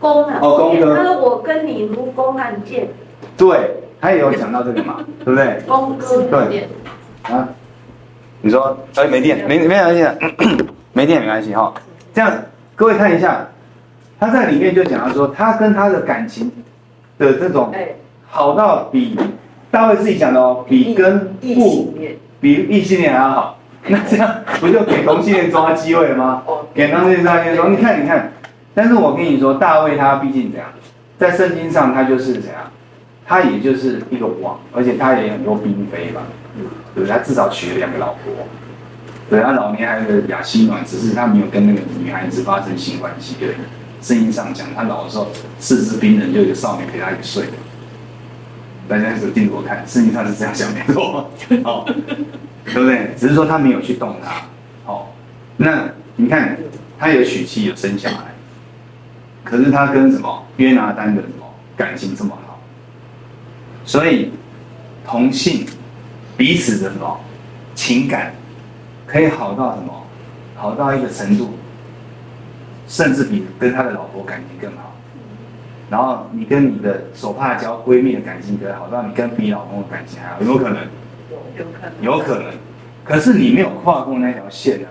[0.00, 0.96] 公啊，哦，公歌。
[0.96, 2.88] 他说我跟你如公案件。
[3.36, 3.70] 对，
[4.00, 5.62] 他也有讲到这个嘛，对不对？
[5.68, 6.22] 公歌。
[6.30, 6.68] 对。
[7.22, 7.48] 啊，
[8.40, 10.04] 你说，哎，没电，没没关系，
[10.92, 11.72] 没电没关系哈。
[12.12, 12.32] 这样，
[12.74, 13.46] 各位看一下，
[14.18, 16.50] 他在里面就讲到说，他跟他的感情。
[17.18, 17.74] 的这种，
[18.28, 19.18] 好到比
[19.70, 21.94] 大卫自己讲的哦，比跟不
[22.40, 23.58] 比异性恋还要好。
[23.90, 26.42] 那这样不就给同性恋抓机会了吗？
[26.74, 28.32] 给同性恋抓机会说，你看，你看。
[28.74, 30.68] 但是我跟你说，大卫他毕竟怎样，
[31.16, 32.70] 在圣经上他就是怎样，
[33.26, 36.22] 他也就是一个王，而且他也有很多嫔妃吧，
[36.94, 37.08] 对不对？
[37.08, 38.32] 他至少娶了两个老婆。
[39.30, 43.56] 对，他老年还有个亚希暖，只是他没有跟那个女孩子发生性关系而已。
[44.00, 47.44] 圣经上讲，他老的时候四肢冰冷，就有个少女陪他一起睡。
[48.88, 51.30] 大家是盯着我看，圣经上是这样想没错，
[51.62, 51.84] 好，
[52.64, 53.14] 对不对？
[53.16, 54.42] 只是说他没有去动他，
[54.84, 55.14] 好，
[55.56, 56.56] 那你看
[56.98, 58.24] 他有娶妻，有生小孩，
[59.44, 61.44] 可是他跟什么约拿丹的什么
[61.76, 62.60] 感情这么好，
[63.84, 64.32] 所以
[65.06, 65.66] 同性
[66.36, 67.20] 彼此的什么
[67.74, 68.32] 情感。
[69.06, 70.04] 可以好到什么？
[70.54, 71.54] 好到一个程度，
[72.86, 74.87] 甚至比跟他的老婆感情更好。
[75.90, 80.76] 然后你跟你的手帕交闺蜜的感情可以好到你跟比老公的感情还好，有可能？
[81.56, 81.92] 有可能。
[82.02, 82.44] 有可能。
[83.04, 84.88] 可是你没有跨过那条线啊，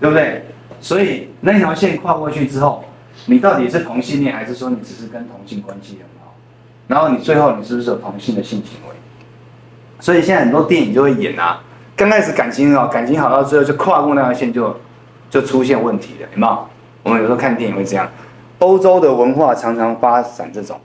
[0.00, 0.44] 对不对？
[0.80, 2.84] 所以那条线跨过去之后，
[3.26, 6.34] 你到底是同性恋，还是说你只是跟同性关系很好？
[6.88, 8.96] 然后你最后你是不是有同性的性行为？
[10.00, 11.62] 所以现在很多电影就会演啊。
[11.96, 14.76] 刚开始感情好，感情好到最后就跨过那条线就
[15.30, 16.68] 就出现问题了，有没有？
[17.04, 18.08] 我们有时候看电影会这样。
[18.58, 20.78] 欧洲的文化常常发展这种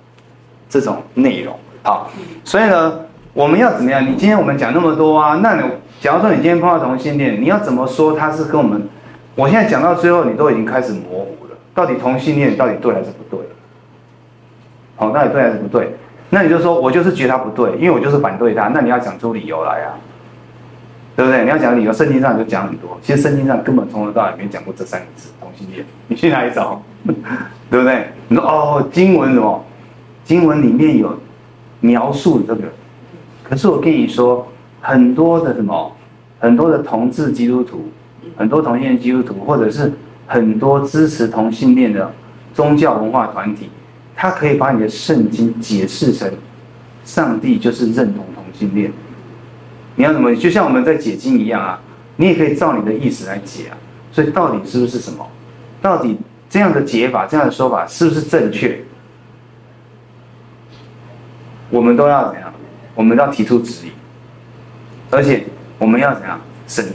[0.69, 2.09] 这种内容，好，
[2.43, 2.99] 所以呢，
[3.33, 4.03] 我们要怎么样？
[4.03, 5.57] 你今天我们讲那么多啊，那
[5.99, 8.87] 假如说你今天碰到同性恋，你要怎么说他是跟我们？
[9.35, 13.39] 我现在讲到最后，你都已经开始模糊了，到底同性恋到底对还是不对？
[14.95, 15.95] 好，到底对还是不对？
[16.29, 19.97] 那你就说我就是觉得他不对，因为我就是反对他，那你要讲出理由来啊。
[21.15, 21.43] 对不对？
[21.43, 22.97] 你要讲理由，圣经上就讲很多。
[23.01, 25.85] 其实圣经上根本从头到尾没讲过这三个字同性恋。
[26.07, 26.81] 你去哪里找？
[27.69, 28.07] 对不对？
[28.27, 29.63] 你说哦，经文什么？
[30.23, 31.19] 经文里面有
[31.81, 32.61] 描述这个。
[33.43, 34.47] 可是我跟你说，
[34.81, 35.91] 很多的什么，
[36.39, 37.89] 很多的同志基督徒，
[38.35, 39.91] 很多同性恋基督徒，或者是
[40.25, 42.11] 很多支持同性恋的
[42.53, 43.69] 宗教文化团体，
[44.15, 46.31] 他可以把你的圣经解释成
[47.03, 48.91] 上帝就是认同同性恋。
[49.95, 50.35] 你要怎么？
[50.35, 51.79] 就像我们在解经一样啊，
[52.15, 53.77] 你也可以照你的意思来解啊。
[54.11, 55.27] 所以到底是不是什么？
[55.81, 56.17] 到底
[56.49, 58.79] 这样的解法、这样的说法是不是正确？
[61.69, 62.53] 我们都要怎样？
[62.95, 63.91] 我们要提出质疑，
[65.09, 65.45] 而且
[65.79, 66.39] 我们要怎样？
[66.67, 66.85] 审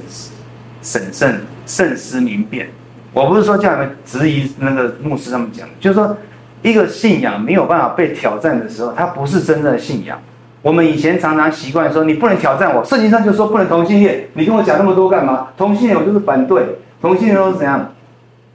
[0.80, 2.70] 审慎、慎思明辨。
[3.12, 6.16] 我不是说叫你们质疑那个牧师他们讲，就是说
[6.62, 10.20] 一个信仰没有办法被挑战的时候，它不是真正的信仰。
[10.62, 15.48] 我们以前常常习惯说，你不能挑战我，圣经上就说不能同性恋，你跟我讲那么多干嘛？
[15.56, 17.92] 同性恋我就是反对，同性恋都是怎样？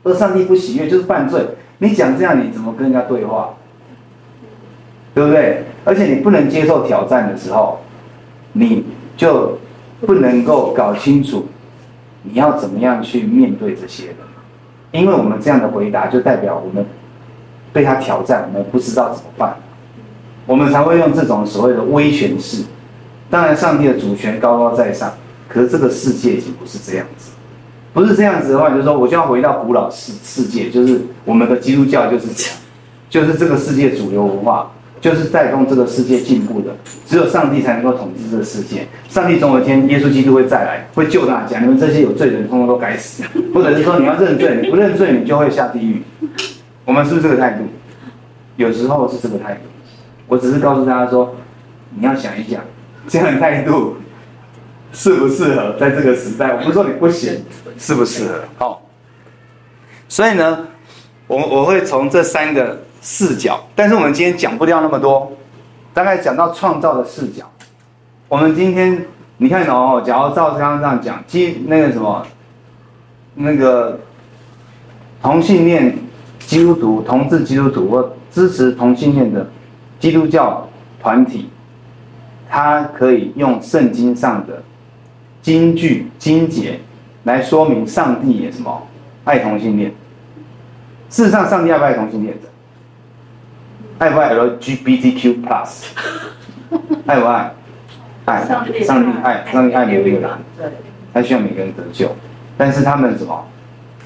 [0.04, 1.42] 而上帝不喜悦就是犯罪。
[1.78, 3.50] 你讲这样你怎么跟人家对话？
[5.16, 5.64] 对不对？
[5.86, 7.80] 而且你不能接受挑战的时候，
[8.54, 8.86] 你
[9.16, 9.58] 就
[10.02, 11.48] 不能够搞清楚
[12.24, 14.16] 你要怎么样去面对这些人，
[14.92, 16.86] 因为我们这样的回答就代表我们
[17.72, 19.56] 被他挑战，我们不知道怎么办。
[20.46, 22.64] 我们才会用这种所谓的威权式。
[23.30, 25.12] 当然，上帝的主权高高在上，
[25.48, 27.32] 可是这个世界已经不是这样子。
[27.94, 32.56] 不是这样子的话，就是说，我就要回到古老世世界，就是我们的基督教就是这样，
[33.10, 36.76] 就是这个世界主流文化，就是带动这个世界进步的。
[37.06, 38.88] 只有上帝才能够统治这个世界。
[39.10, 41.60] 上帝总有一天，耶稣基督会再来，会救大家。
[41.60, 43.24] 你们这些有罪人，通通都该死。
[43.54, 46.02] 或者是说，你要认罪，你不认罪，你就会下地狱。
[46.86, 47.64] 我们是不是这个态度？
[48.58, 49.60] 有时候是这个态度。
[50.28, 51.36] 我只是告诉大家说，
[51.96, 52.62] 你要想一想，
[53.08, 53.98] 这样的态度
[54.92, 56.54] 适不适合在这个时代？
[56.54, 57.44] 我不是说你不行，
[57.78, 58.40] 适不适合？
[58.58, 58.82] 好，
[60.08, 60.68] 所以呢，
[61.28, 65.32] 我我会从这三个视角，但是我们今天讲不掉那么多，
[65.94, 67.44] 大概讲到创造的视角。
[68.28, 69.06] 我们今天
[69.38, 72.26] 你看哦，假如照刚刚这样讲，基那个什么，
[73.36, 74.00] 那个
[75.22, 75.96] 同性恋
[76.40, 79.46] 基督徒、同志基督徒或支持同性恋的。
[80.04, 80.68] 基督教
[81.02, 81.48] 团体，
[82.50, 84.62] 他可以用圣经上的
[85.42, 86.78] 经句经节
[87.24, 88.86] 来说明上帝也什么
[89.24, 89.94] 爱同性恋。
[91.10, 92.50] 事实上，上帝爱不爱同性恋的？
[93.98, 95.86] 爱不爱 LGBTQ plus？
[97.08, 97.54] 爱不爱？
[98.26, 98.46] 爱。
[98.46, 98.74] 上帝
[99.24, 100.30] 爱，上帝爱每一个人，
[101.14, 102.14] 他需要每个人得救。
[102.58, 103.42] 但是他们什么？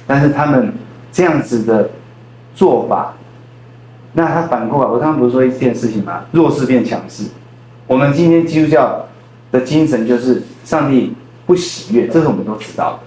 [0.06, 0.72] 但是他们
[1.12, 1.90] 这样子的
[2.54, 3.16] 做法。
[4.18, 6.26] 那他反过来，我刚刚不是说一件事情吗？
[6.32, 7.24] 弱势变强势。
[7.86, 9.06] 我们今天基督教
[9.52, 11.14] 的精神就是上帝
[11.46, 13.00] 不喜悦，这是我们都知道的。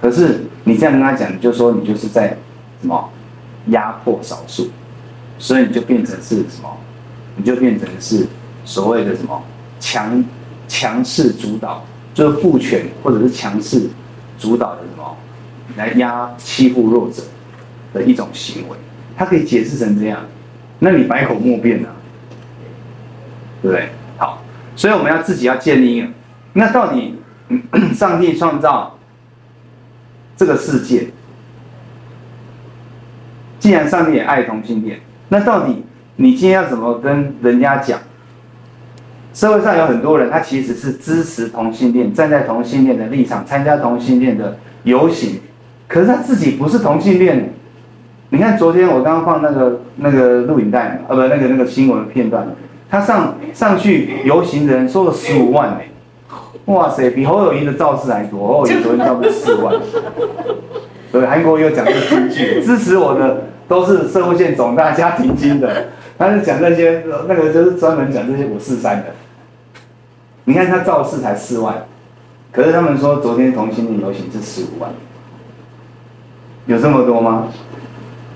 [0.00, 2.36] 可是你这样跟他讲，你就说你就是在
[2.80, 3.08] 什么
[3.68, 4.68] 压迫少数，
[5.38, 6.76] 所以你就变成是什么？
[7.36, 8.26] 你就变成是
[8.64, 9.40] 所谓的什么
[9.78, 10.24] 强
[10.66, 13.88] 强势主导，就是父权或者是强势
[14.36, 15.16] 主导的什么
[15.76, 17.22] 来压欺负弱者
[17.94, 18.76] 的一种行为，
[19.16, 20.20] 它可以解释成这样，
[20.80, 21.88] 那你百口莫辩啊，
[23.62, 23.88] 对不对？
[24.16, 24.42] 好，
[24.74, 26.08] 所以我们要自己要建立一个，
[26.54, 27.18] 那到底
[27.94, 28.98] 上帝创造
[30.36, 31.08] 这个世界，
[33.58, 35.84] 既然上帝也爱同性恋，那到底
[36.16, 38.00] 你今天要怎么跟人家讲？
[39.34, 45.40] 社会上有很多人，他其实是支持同性恋，站在同性恋的立场，参加同性恋的游行，
[45.88, 47.54] 可是他自己不是同性恋。
[48.32, 52.48] 你看昨天我刚刚放那个那个录影带，呃，不，那个那个新闻片段，
[52.88, 55.78] 他上上去游行的人说了十五万，
[56.64, 59.74] 哇塞，比侯友宜的造势还多，侯友宜昨天差不多四万。
[61.12, 69.08] 对，韩国又讲这个金句，支持我的都是社会线总大家庭金的，他是讲那些那个就是专门讲这些五四三的。
[70.44, 71.84] 你看他造势才四万，
[72.50, 74.90] 可是他们说昨天同性恋游行是十五万，
[76.64, 77.48] 有这么多吗？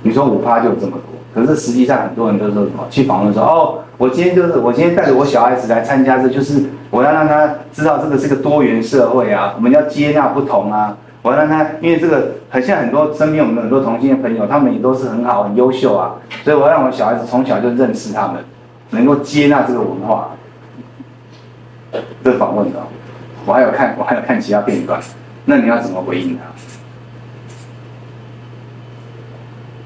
[0.02, 1.00] 你说五趴就有这么多，
[1.34, 2.86] 可是实际上很多人都说什么？
[2.90, 18.36] 去访问说哦，我今天就是我今天带着我小孩子来参加，这就是我要让他知道这个是个多元社会啊，我们要接纳不同啊，我要让他，因为这个很像很多身边我们很多同性的朋友，他们也都是很好很优秀啊，所以我要让我小孩子从小就认识他们，
[18.90, 20.30] 能够接纳这个文化。
[22.22, 22.78] 这访问的，
[23.46, 25.00] 我还有看，我还有看其他片段，
[25.46, 26.42] 那你要怎么回应他？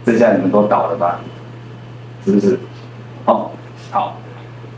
[0.05, 1.21] 这下你们都倒了吧？
[2.25, 2.59] 是不是？
[3.25, 3.51] 哦，
[3.91, 4.17] 好，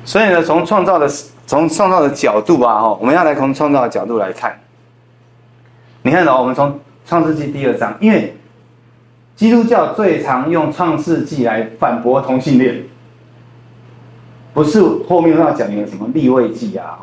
[0.05, 1.09] 所以呢，从创造的
[1.47, 4.59] 从创造的角度啊，哈，我们要来从创造的角度来看。
[6.03, 8.37] 你看到，我们从创世纪第二章，因为
[9.35, 12.85] 基督教最常用创世纪来反驳同性恋，
[14.53, 16.99] 不是后面要讲一个什么立位记啊，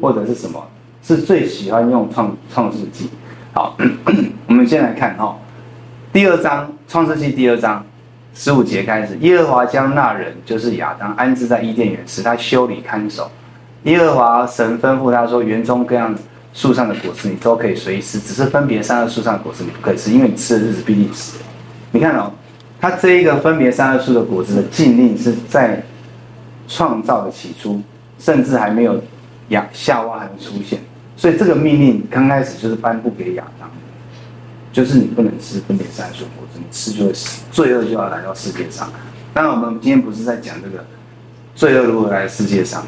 [0.00, 0.62] 或者是什么，
[1.02, 3.10] 是最喜欢用创创世纪。
[3.54, 3.76] 好，
[4.48, 5.36] 我们先来看哈，
[6.12, 7.82] 第二章创世纪第二章
[8.34, 13.30] 十五节开始，耶和华将那人就是亚当安置在伊甸园，使他修理看守。
[13.84, 16.14] 耶和华神吩咐他说：园中各样
[16.52, 21.38] 树上的果子你都可以随意吃，只是分别善恶树上的果子你不可以吃，因为你吃的日子必定死。
[21.92, 22.30] 你看哦，
[22.78, 25.82] 他这一个分别善恶树的果子的禁令是在
[26.68, 27.80] 创造的起初，
[28.18, 29.02] 甚至还没有。
[29.48, 30.78] 亚夏娃还没出现，
[31.14, 33.68] 所以这个命令刚开始就是颁布给亚当，
[34.72, 38.90] 就是你不能吃分别善恶树果子，你吃就会死，罪恶就要来到世界上。
[39.34, 40.84] 当然，我们今天不是在讲这个
[41.54, 42.86] 罪恶如何来世界上。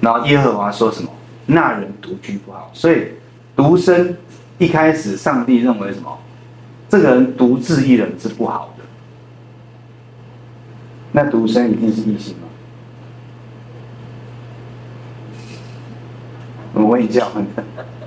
[0.00, 1.10] 然后耶和华说什么？
[1.46, 3.12] 那人独居不好，所以
[3.54, 4.16] 独身
[4.58, 6.18] 一开始上帝认为什么？
[6.88, 8.84] 这个人独自一人是不好的。
[11.12, 12.48] 那独身一定是异性吗？
[16.72, 17.28] 我问一下，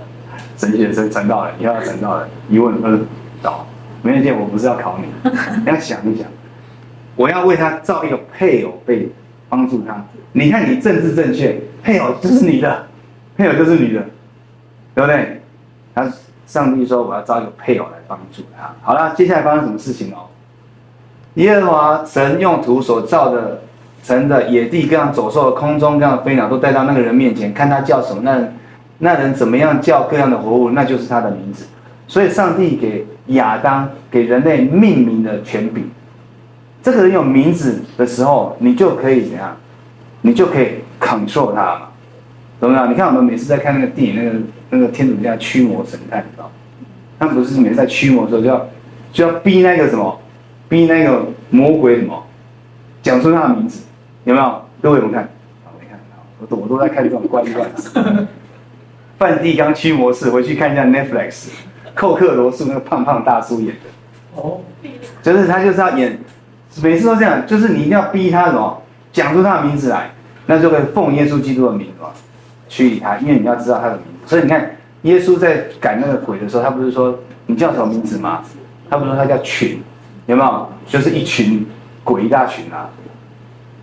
[0.64, 2.98] 陈先生，陈道人，你要陈道人，疑问二
[3.42, 3.66] 导，
[4.02, 6.26] 没问题，我不是要考你，你要想一想，
[7.18, 9.10] 我要为他造一个配偶，被
[9.50, 10.02] 帮助他。
[10.32, 12.88] 你看你政治正确，配偶就是你的，
[13.36, 14.02] 配偶就是你的，
[14.96, 15.42] 对不对？
[15.94, 16.10] 他
[16.48, 18.74] 上帝说我要造一个配偶来帮助他。
[18.82, 20.32] 好了，接下来发生什么事情哦？
[21.34, 23.62] 耶和华神用土所造的
[24.02, 28.48] 神的野地各样走兽的空中各样飞鸟都带到那个人面前，看他叫什么，那
[29.04, 31.66] 那人怎么样叫各样的活物，那就是他的名字。
[32.08, 35.92] 所以上帝给亚当给人类命名的权柄。
[36.82, 39.58] 这个人有名字的时候，你就可以怎样？
[40.22, 41.82] 你就可以 control 他嘛，
[42.62, 42.88] 懂没有？
[42.88, 44.40] 你看我们每次在看那个电影，那个
[44.70, 46.50] 那个天主教驱魔神探，你知道？
[47.20, 48.68] 他不是每次在驱魔的时候就要
[49.12, 50.18] 就要逼那个什么，
[50.70, 52.24] 逼那个魔鬼什么，
[53.02, 53.84] 讲出他的名字。
[54.24, 54.62] 有没有？
[54.82, 55.24] 各位，我们看，
[55.66, 56.00] 好，没看，
[56.40, 57.70] 我都我都在看这种怪异段。
[59.18, 61.50] 梵蒂冈驱魔士，回去看一下 Netflix，
[61.96, 64.42] 寇克罗素那个胖胖大叔演的。
[64.42, 64.60] 哦，
[65.22, 66.20] 就是他就是要演，
[66.82, 70.10] 每次都这样，就是你一定要逼他什么，讲出他的名字来，
[70.48, 72.10] 那就会奉耶稣基督的名嘛，
[72.68, 74.30] 驱离他，因为你要知道他的名字。
[74.30, 78.44] 所以你看，耶稣在赶那个鬼的时候，他不是说你叫什么名字吗？
[78.90, 79.82] 他不是说他叫群，
[80.26, 80.70] 有没有？
[80.88, 81.66] 就是一群
[82.04, 82.90] 鬼，一大群啊。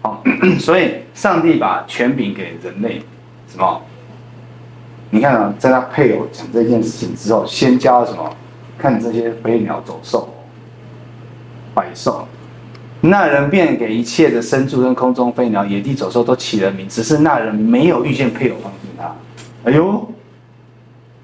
[0.02, 0.22] 好，
[0.58, 3.02] 所以上帝把权柄给人类，
[3.46, 3.82] 什么？
[5.10, 8.36] 你看啊，在他配偶讲这件事情之后，先教什么？
[8.78, 10.32] 看这些飞鸟走兽、
[11.74, 12.26] 百兽，
[13.02, 19.14] 那人便给一切的牲畜跟空中飞鸟、野地走兽都起了名，只是那人没有遇见配偶帮助他。
[19.64, 20.10] 哎呦，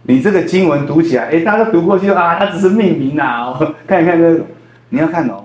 [0.03, 3.59] 你这个经文读起来，哎，大家都读过去啊，他只是命名呐、啊。
[3.87, 4.45] 看一看这个，
[4.91, 5.45] 你要看哦，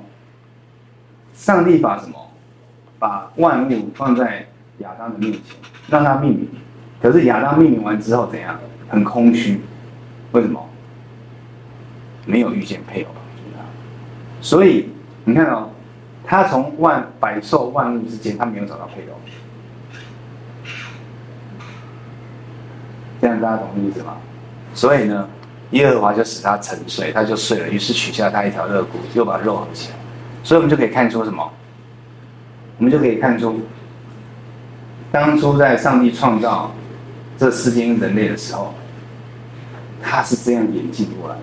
[1.34, 2.16] 上帝把什么？
[3.00, 4.46] 把万物放在
[4.80, 5.42] 亚当的面前，
[5.90, 6.50] 让他命名。
[7.02, 8.60] 可是亚当命名完之后怎样？
[8.90, 9.62] 很空虚。
[10.34, 10.64] 为什么？
[12.26, 13.10] 没有遇见配偶。
[14.42, 14.90] 所以
[15.24, 15.70] 你看哦，
[16.24, 19.18] 他从万百兽万物之间，他没有找到配偶。
[23.20, 24.18] 这样大家懂意思吗？
[24.74, 25.28] 所以呢，
[25.72, 27.70] 耶和华就使他沉睡，他就睡了。
[27.70, 29.96] 于是取下他一条肋骨，又把肉合起来。
[30.44, 31.52] 所以我们就可以看出什么？
[32.78, 33.62] 我们就可以看出，
[35.12, 36.72] 当初在上帝创造
[37.42, 38.72] 这世间人类的时候，
[40.00, 41.42] 他是这样演进过来的。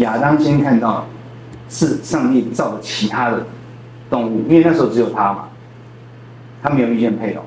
[0.00, 1.06] 亚当先看到
[1.68, 3.46] 是上帝造的其他的
[4.08, 5.50] 动物，因为那时候只有他嘛，
[6.62, 7.42] 他没有遇见配偶，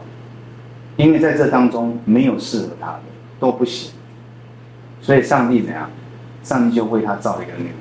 [0.97, 3.01] 因为在这当中没有适合他的，
[3.39, 3.89] 都不行，
[5.01, 5.89] 所以上帝怎样？
[6.43, 7.75] 上帝就为他造一个女人，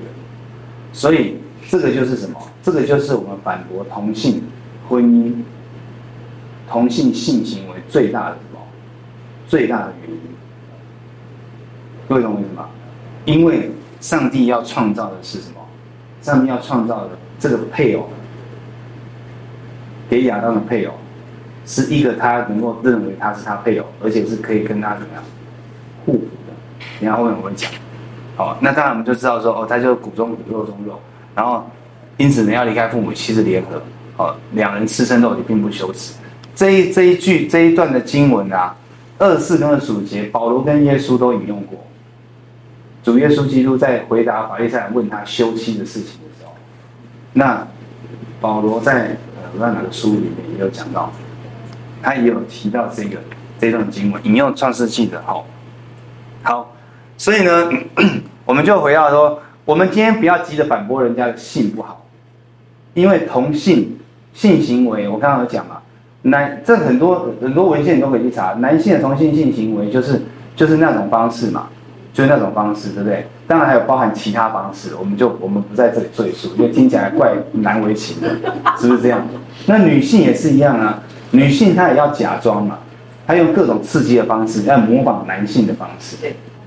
[0.90, 1.36] 所以
[1.68, 2.40] 这个就是什么？
[2.62, 4.42] 这个就是我们反驳同性
[4.88, 5.34] 婚姻、
[6.66, 8.38] 同性性行为最大的？
[9.54, 10.20] 最大的原因。
[12.08, 12.66] 各位懂我意思吗？
[13.24, 13.70] 因为。
[14.00, 15.56] 上帝要创造的是什么？
[16.20, 18.06] 上帝要创造的这个配偶，
[20.10, 20.92] 给亚当的配偶，
[21.64, 25.24] 是一个他能够认为他是他配偶，而且是可以跟他怎么样
[26.04, 26.52] 互补的。
[27.00, 27.70] 然后后面我会讲，
[28.36, 31.00] 好，那当然我们就知道说，哦，他就骨中骨肉中肉，
[31.34, 31.64] 然后
[32.18, 33.82] 因此呢要离开父母妻子联合，
[34.18, 36.12] 哦，两人吃身肉也并不羞耻。
[36.54, 38.76] 这一这一句这一段的经文啊，
[39.24, 41.78] 二十四跟二十五节，保罗跟耶稣都引用过。
[43.02, 46.52] 主耶稣基督在回答法利赛人问他休妻的事情的时候，
[47.32, 47.66] 那
[48.38, 51.10] 保罗在呃那哪个书里面也有讲到，
[52.02, 53.18] 他也有提到这个
[53.58, 55.22] 这段经文，引用创世纪的。
[55.22, 55.46] 好，
[56.42, 56.74] 好，
[57.16, 57.70] 所以呢，
[58.44, 62.04] 我们就回到说，我们今天不要急着反驳人家的性不好，
[62.92, 63.98] 因为同性
[64.34, 65.80] 性行为，我刚刚有讲嘛，
[66.24, 70.20] 男这很多很多文献你都可以去查，男性的同性性行为就是
[70.56, 71.68] 就是那种方式嘛。
[72.14, 73.26] 就是那种方式，对不对？
[73.44, 78.28] 当然还有包含其他方式，我们就我们不在这里赘述，因为听起来怪难为情的，
[78.78, 79.26] 是不是这样？
[79.66, 81.02] 那女性也是一样啊，
[81.32, 82.78] 女性她也要假装嘛，
[83.26, 86.14] 她用各种刺激的方式，要模仿男性的方式，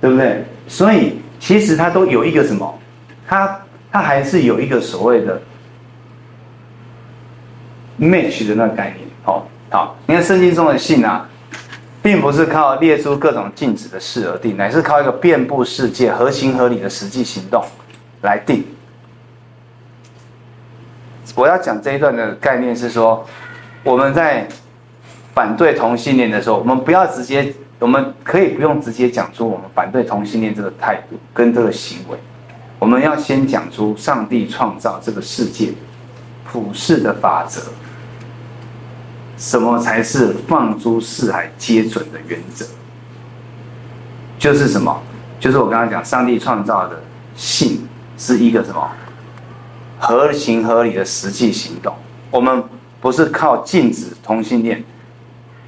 [0.02, 0.44] 对不对？
[0.68, 2.78] 所以其实她都有一个什么，
[3.26, 3.58] 她
[3.90, 5.42] 她还是有一个所谓的
[8.00, 9.08] match 的那个概念。
[9.24, 11.28] 好，好，你看圣经中的信啊。
[12.00, 17.62] 并不是靠列出各种禁止的事而定，乃是靠一个遍布世界、合情合理的实际行动
[18.22, 18.66] 来定。
[21.36, 23.26] 我要讲这一段的概念是说，
[23.84, 24.48] 我们在
[25.34, 32.18] 反对同性恋的时候，我们不要直接，我们可以不用直接讲出我们反对同性恋这个态度跟这个行为，
[32.80, 35.74] 我们要先讲出上帝创造这个世界
[36.50, 37.64] 普世的法则。
[39.38, 42.66] 什么才是放诸四海皆准的原则？
[44.40, 45.00] 就是什么？
[45.40, 47.00] 就是我刚刚讲，上帝创造的
[47.36, 48.90] 性是一个什么
[50.00, 51.96] 合情合理的实际行动。
[52.32, 52.64] 我们
[53.00, 54.84] 不是靠禁止同性恋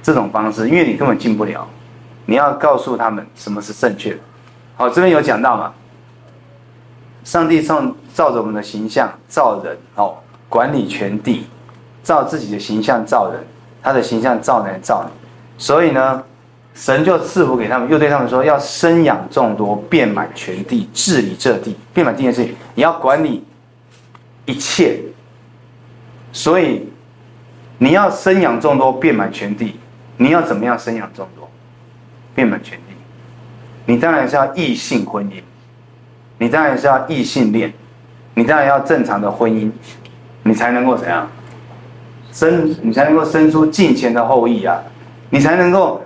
[0.02, 1.66] 这种方式，因为你根本进不了。
[2.26, 4.18] 你要告诉他们什么是正确的。
[4.76, 5.72] 好，这边有讲到嘛？
[7.22, 10.16] 上帝创造着我们的形象造人，哦，
[10.48, 11.46] 管理全地，
[12.02, 13.44] 照自己的形象造人。
[13.82, 15.10] 他的形象造男造女，
[15.56, 16.22] 所以呢，
[16.74, 21.76] 神就赐福给他们，又对他们说要生养众多，遍满全地，治理这地。
[21.92, 23.44] 遍满地的事情，你要管理
[24.44, 25.00] 一切。
[26.32, 26.88] 所以
[27.78, 29.78] 你要生养众多，遍满全地。
[30.16, 31.50] 你要怎么样生养众多，
[32.34, 32.94] 遍满全地？
[33.86, 35.42] 你当然是要异性婚姻，
[36.38, 37.72] 你当然是要异性恋，
[38.34, 39.70] 你当然要正常的婚姻，
[40.42, 41.28] 你才能够怎样？
[42.32, 44.80] 生，你才能够生出敬虔的后裔啊！
[45.30, 46.02] 你才能够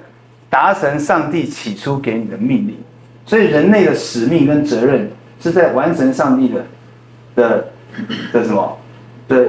[0.51, 2.77] 达成上帝起初给你的命令。
[3.27, 5.11] 所以，人类的使命跟责任
[5.41, 6.65] 是在完成上帝的
[7.35, 7.67] 的
[8.33, 8.77] 的什么？
[9.27, 9.47] 的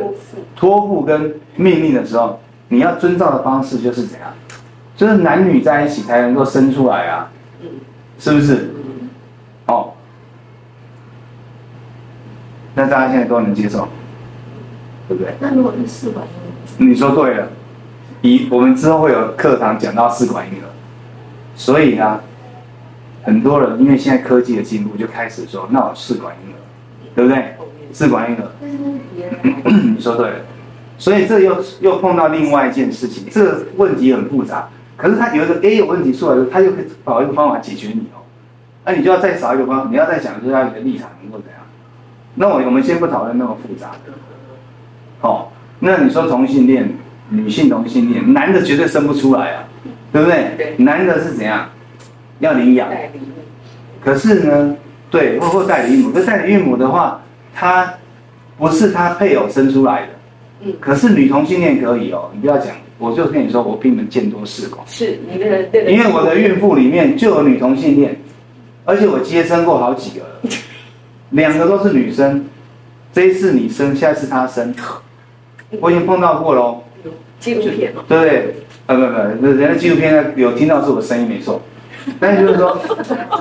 [0.55, 4.33] 托付跟命令的时候，你要遵照的方式就是怎样？
[4.95, 7.29] 就是男女在一起才能够生出来啊！
[8.17, 8.73] 是不是？
[9.67, 9.91] 哦，
[12.73, 13.87] 那大家现在都能接受，
[15.07, 15.33] 对不对？
[15.39, 17.49] 那如果是试管婴儿你说对了，
[18.21, 20.67] 以我们之后会有课堂讲到试管婴儿，
[21.55, 22.19] 所以呢，
[23.23, 26.57] 很多人因为现在科技的进步，就开始说那我试管婴儿，
[27.15, 27.55] 对不对？
[27.93, 28.43] 试管婴儿，
[29.95, 30.35] 你说对了，
[30.97, 38.19] 所以这又又碰到另外一件事情，这个问题很复杂，可是他有一个 A 有问题出来的时候，他又可以找一个方法解决你哦，
[38.83, 41.61] 那你就要再找一个方法，你要再想，就是他的立场能够怎样？
[42.35, 44.11] 那我我们先不讨论那么复杂的，
[45.25, 45.51] 好。
[45.79, 46.89] 那你说同性恋，
[47.29, 49.63] 女性同性恋，男的绝对生不出来啊，
[50.13, 50.51] 对不对？
[50.57, 50.75] 对。
[50.77, 51.69] 男的是怎样？
[52.39, 52.87] 要领养。
[54.03, 54.75] 可是呢，
[55.09, 56.11] 对，或或代理孕母。
[56.11, 57.21] 可代理孕母的话，
[57.53, 57.93] 他
[58.57, 60.07] 不是他配偶生出来的。
[60.61, 60.73] 嗯。
[60.79, 64.85] 可是女同性恋可以哦，你不要讲，我就跟你说，我比你们见多识广。
[64.87, 65.91] 是，你的对。
[65.91, 68.19] 因为我的孕妇里面就有女同性恋，
[68.85, 70.49] 而且我接生过好几个了，
[71.31, 72.45] 两个都是女生。
[73.11, 74.73] 这一次你生，下一次她生，
[75.81, 76.81] 我已经碰到过喽。
[77.39, 78.55] 纪录片对不对？
[78.87, 81.61] 呃，不不，人家纪录片呢有听到是我声音没错，
[82.19, 82.79] 但是就是说，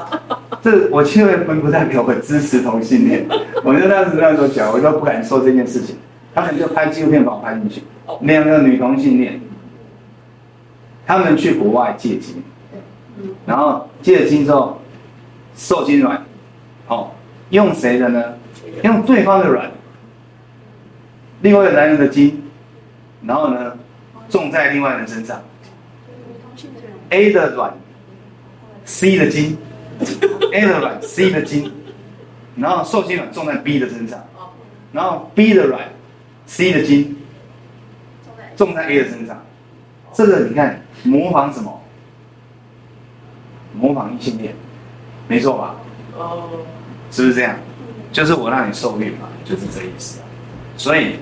[0.63, 3.27] 这我其实并不代表我支持同性恋，
[3.63, 5.97] 我就当时那时候讲，我都不敢说这件事情。
[6.35, 7.83] 他们就拍纪录片把我拍进去，
[8.23, 9.41] 两个女同性恋，
[11.07, 12.43] 他们去国外借精，
[13.47, 14.81] 然后借了精之后
[15.55, 16.21] 受精卵，
[16.89, 17.11] 哦，
[17.51, 18.23] 用谁的呢？
[18.83, 19.71] 用对方的卵，
[21.45, 22.43] 另外一个男人的精，
[23.23, 23.77] 然后呢，
[24.31, 25.43] 种在另外一个人身上。
[27.11, 27.75] A 的卵
[28.87, 29.59] ，C 的精
[30.55, 31.71] ，A 的卵，C 的精，
[32.57, 34.25] 然后受精卵种在 B 的身上，
[34.91, 35.83] 然后 B 的卵
[36.47, 37.15] ，C 的精，
[38.57, 39.45] 种在 A 的身上。
[40.15, 41.79] 这个你看模仿什么？
[43.75, 44.55] 模仿异性恋，
[45.29, 45.75] 没错吧？
[46.17, 46.49] 哦，
[47.11, 47.55] 是不是这样？
[48.11, 50.21] 就是我让你受孕嘛，就是这意思。
[50.77, 51.17] 所以，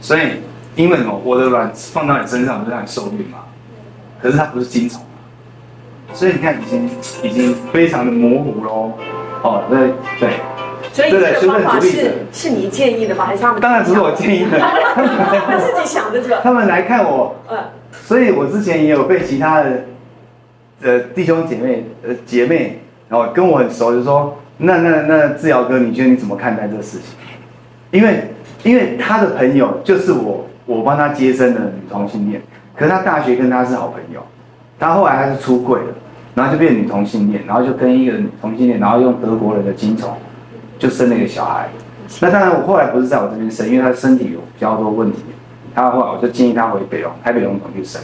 [0.00, 0.20] 所以
[0.76, 1.20] 因为什么？
[1.24, 3.38] 我的卵放到你身上，我就让你受孕嘛。
[4.20, 6.90] 可是它不是精虫嘛，所以你看已经
[7.22, 8.92] 已经非常的模糊喽。
[9.42, 10.30] 哦，对对。
[10.92, 13.24] 所以这个方法是是你建议的吗？
[13.26, 13.60] 还是他们？
[13.60, 16.38] 当然不是我建议的， 他自己想的是吧？
[16.42, 17.58] 他们来看我，嗯，
[17.92, 19.84] 所以我之前也有被其他的
[20.82, 24.36] 呃弟兄姐妹呃姐妹，然后跟我很熟，就说。
[24.60, 27.14] 那那那志尧哥，你觉得你怎么看待这个事情？
[27.92, 28.34] 因为
[28.64, 32.42] 因为他的朋友就是我我帮他接生的女同性恋，
[32.74, 34.20] 可是他大学跟他是好朋友，
[34.78, 35.94] 他后来他是出柜了，
[36.34, 40.16] 然后就变女同性恋，然后就跟一个女同性恋，然后用德国人的精虫
[40.78, 41.68] 就生了一个小孩。
[42.20, 45.18] 那当然我后来不是在我这边生，因为他身体有比较多问题，
[45.74, 48.00] 他后来我就建议他回北荣台北龙总去生，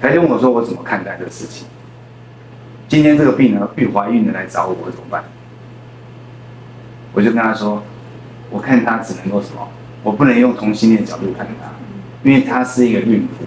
[0.00, 1.66] 他就问我说我怎么看待这个事情？
[2.88, 5.22] 今天这个病人孕怀孕的来找我，我怎么办？
[7.14, 7.82] 我就跟他说，
[8.50, 9.68] 我看他只能够什么，
[10.02, 11.68] 我不能用同性恋角度看他，
[12.22, 13.44] 因为他是一个孕妇，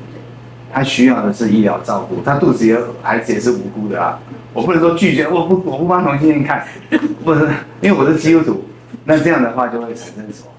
[0.72, 4.20] 他需要的是医疗照顾，他肚子也孩子也是无辜的啊，
[4.54, 6.66] 我不能说拒绝，我不我不帮同性恋看，
[7.24, 7.50] 不是，
[7.82, 8.66] 因为我是基督徒，
[9.04, 10.52] 那这样的话就会产生什么？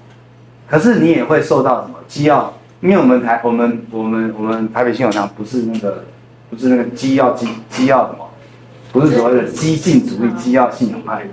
[0.67, 2.53] 可是你也会受到什么基要？
[2.79, 6.03] 因为我们台我们我们我们台北信友堂不是那个
[6.49, 8.29] 不是那个基要基基要什么？
[8.91, 11.29] 不是所谓的激进主义基要信仰派的。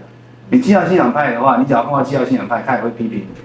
[0.49, 3.44] 你基要信仰派的话，你只要碰到基要信仰派，他也会批评你。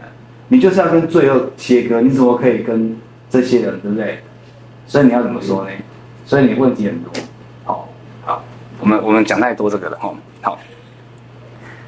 [0.49, 2.97] 你就是要跟罪恶切割，你怎么可以跟
[3.29, 4.19] 这些人，对不对？
[4.85, 5.71] 所以你要怎么说呢？
[6.25, 7.13] 所以你问题很多。
[7.63, 7.87] 好，
[8.25, 8.43] 好，
[8.79, 10.13] 我们我们讲太多这个了哈。
[10.41, 10.59] 好，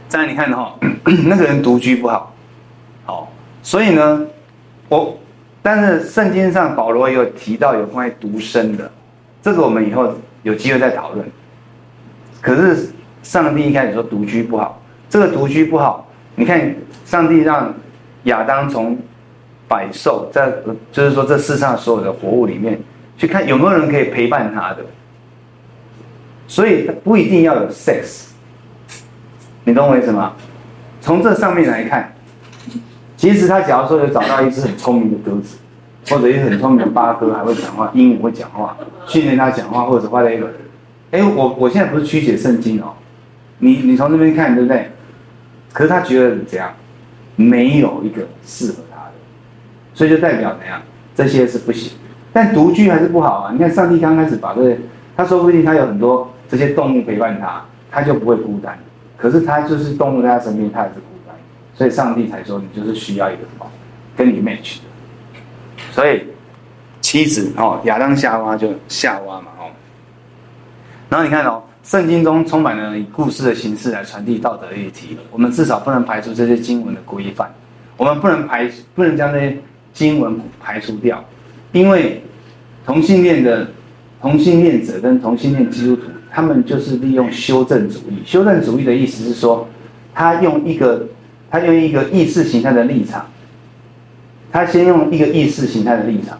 [0.07, 0.75] 再来你看哈，
[1.25, 2.33] 那个人独居不好，
[3.05, 3.31] 好，
[3.63, 4.27] 所以呢，
[4.89, 5.17] 我
[5.63, 8.91] 但是圣经上保罗也有提到有关于独身的，
[9.41, 11.27] 这个我们以后有机会再讨论。
[12.41, 12.91] 可是
[13.23, 14.81] 上帝一开始说独居不好。
[15.09, 16.73] 这个独居不好，你看，
[17.05, 17.73] 上帝让
[18.23, 18.97] 亚当从
[19.67, 20.51] 百兽在，
[20.91, 22.79] 就是说这世上所有的活物里面
[23.17, 24.77] 去看有没有人可以陪伴他的，
[26.47, 28.27] 所以他不一定要有 sex，
[29.63, 30.33] 你懂我意思吗？
[30.99, 32.13] 从这上面来看，
[33.17, 35.57] 其实他假如说有找到一只很聪明的鸽子，
[36.09, 40.51] 或者一只很聪明的八哥还会讲话，鹦鹉会讲话，训练它讲话，或者画了一个，
[41.11, 42.93] 哎，我我现在不是曲解圣经哦，
[43.59, 44.91] 你你从这边看对不对？
[45.73, 46.71] 可是他觉得怎样，
[47.41, 49.11] 没有一个适合他的，
[49.93, 50.81] 所以就代表怎样，
[51.15, 51.93] 这些是不行。
[52.31, 53.51] 但独居还是不好啊！
[53.51, 54.77] 你看上帝刚开始把这，
[55.17, 58.77] 他说不定他有很多这些动物陪伴他，他就不会孤单。
[59.17, 61.35] 可是他就是动物在他身边，他也是孤单。
[61.73, 63.65] 所以上帝才说你就是需要一个什么，
[64.15, 64.83] 跟你 match 的。
[65.91, 66.27] 所以
[67.01, 69.67] 妻子哦，亚当夏娃就夏娃嘛哦。
[71.09, 71.63] 然后你看哦。
[71.83, 77.51] 圣经中充满了以故事的形式来传递道德议题，我们至少不能排除这些经文的规范，
[77.97, 79.57] 我们不能排，不能将这些
[79.91, 81.23] 经文排除掉，
[81.71, 82.21] 因为
[82.85, 83.67] 同性恋的
[84.21, 88.21] 同性恋者跟同性恋基督徒，他们就是利用修正主义。
[88.25, 89.67] 修正主义的意思是说，
[90.13, 91.07] 他用一个
[91.49, 93.25] 他用一个意识形态的立场，
[94.51, 96.37] 他先用一个意识形态的立场，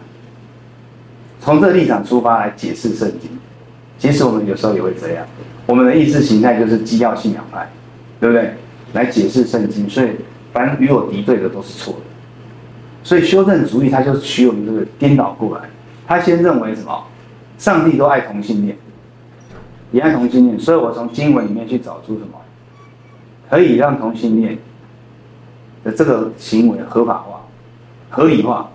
[1.40, 3.28] 从这立场出发来解释圣经。
[4.02, 5.24] 其实我们有时候也会这样，
[5.64, 7.70] 我们的意识形态就是基要信仰派，
[8.18, 8.52] 对不对？
[8.94, 10.08] 来解释圣经，所以
[10.52, 12.00] 凡与我敌对的都是错的。
[13.04, 15.70] 所以修正主义他就取我们这个颠倒过来，
[16.04, 17.04] 他先认为什么？
[17.58, 18.76] 上帝都爱同性恋，
[19.92, 22.40] 也爱同性恋，所以我从经文里面去找出什么，
[23.48, 24.58] 可以让同性恋
[25.84, 27.42] 的这个行为合法化、
[28.10, 28.68] 合理化，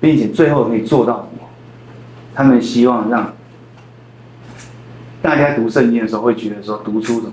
[0.00, 1.48] 并且最后可以做到什么？
[2.32, 3.33] 他们希望让
[5.24, 7.32] 大家读圣经的时候会觉得说，读出什么？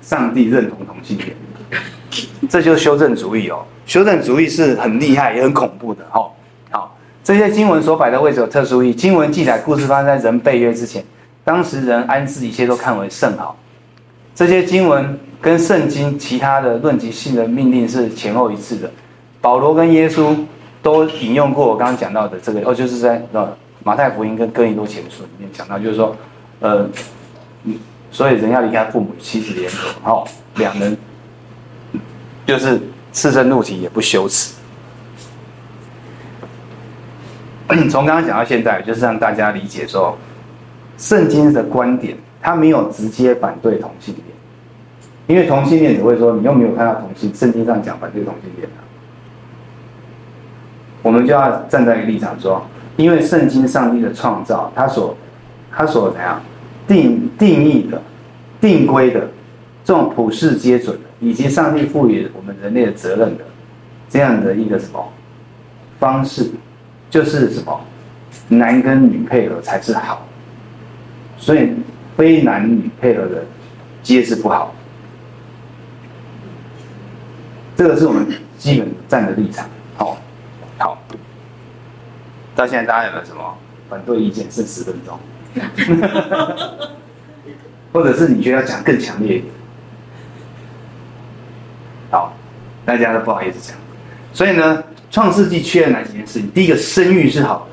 [0.00, 1.36] 上帝认同同性恋，
[2.48, 3.62] 这就是修正主义哦。
[3.84, 6.30] 修正主义是很厉害也很恐怖的哦。
[6.70, 8.94] 好，这些经文所摆的位置有特殊意义。
[8.94, 11.04] 经文记载故事发生在人被约之前，
[11.44, 13.54] 当时人安置一切都看为甚好。
[14.34, 18.90] 这些经文跟圣经其他的论及性的命令是前后一致的。
[19.42, 20.34] 保罗跟耶稣
[20.80, 26.16] 都引用过我刚刚讲到的这个哦，就是在呃马太福音跟哥林多前书里面讲到，就是说
[26.60, 26.88] 呃。
[28.16, 30.96] 所以人要离开父母，妻子联合，哦，两人
[32.46, 32.80] 就是
[33.12, 34.54] 赤身露体也不羞耻。
[37.90, 40.16] 从刚刚讲到现在，就是让大家理解说，
[40.96, 44.26] 圣经的观点，他没有直接反对同性恋，
[45.26, 48.80] 因为同性恋只会说你又没有看到同性，圣经上讲反对同性恋啊。
[51.02, 55.14] 我们就要站在一个立场说，因为圣经上帝的创造，他所
[55.70, 56.40] 他所怎样？
[56.86, 58.00] 定定义的、
[58.60, 59.28] 定规的、
[59.84, 63.44] 这种普世皆准的，以及上帝赋予我们人类的责任的
[64.08, 65.12] 这样的一个什么
[65.98, 66.50] 方式，
[67.10, 67.80] 就是什么
[68.48, 70.26] 男跟女配合才是好，
[71.36, 71.72] 所以
[72.16, 73.44] 非男女配合的
[74.02, 74.72] 皆是不好。
[77.76, 78.26] 这个是我们
[78.56, 79.68] 基本站的立场。
[79.96, 80.16] 好，
[80.78, 80.98] 好，
[82.54, 83.56] 到现在大家有没有什么
[83.90, 84.50] 反对意见？
[84.50, 85.18] 剩十分钟。
[87.92, 89.54] 或者是你觉得要讲更强烈一点，
[92.10, 92.36] 好，
[92.84, 93.74] 大家都不好意思讲。
[94.32, 96.50] 所以呢，创世纪缺了哪几件事情？
[96.50, 97.66] 第一个，生育是好的，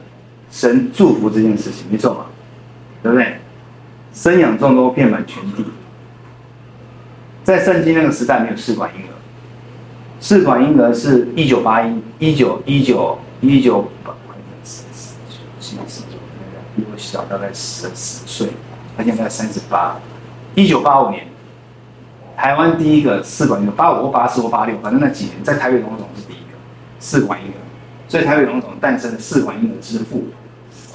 [0.50, 2.26] 神祝福这件事情，没错吧？
[3.02, 3.36] 对不对？
[4.14, 5.66] 生养众多，遍满全地。
[7.44, 9.12] 在圣经那个时代，没有试管婴儿，
[10.22, 13.92] 试管婴儿是一九八一、一九一九一九。
[17.14, 18.48] 小大概十十岁，
[18.98, 19.96] 他现在三十八。
[20.56, 21.28] 一九八五年，
[22.36, 26.58] 台湾第一个试管婴儿，八五或八四或八六，反正那几年在台北荣总是第一个
[27.00, 27.62] 试管婴儿，
[28.08, 30.24] 所以台北荣总诞生了试管婴儿之父。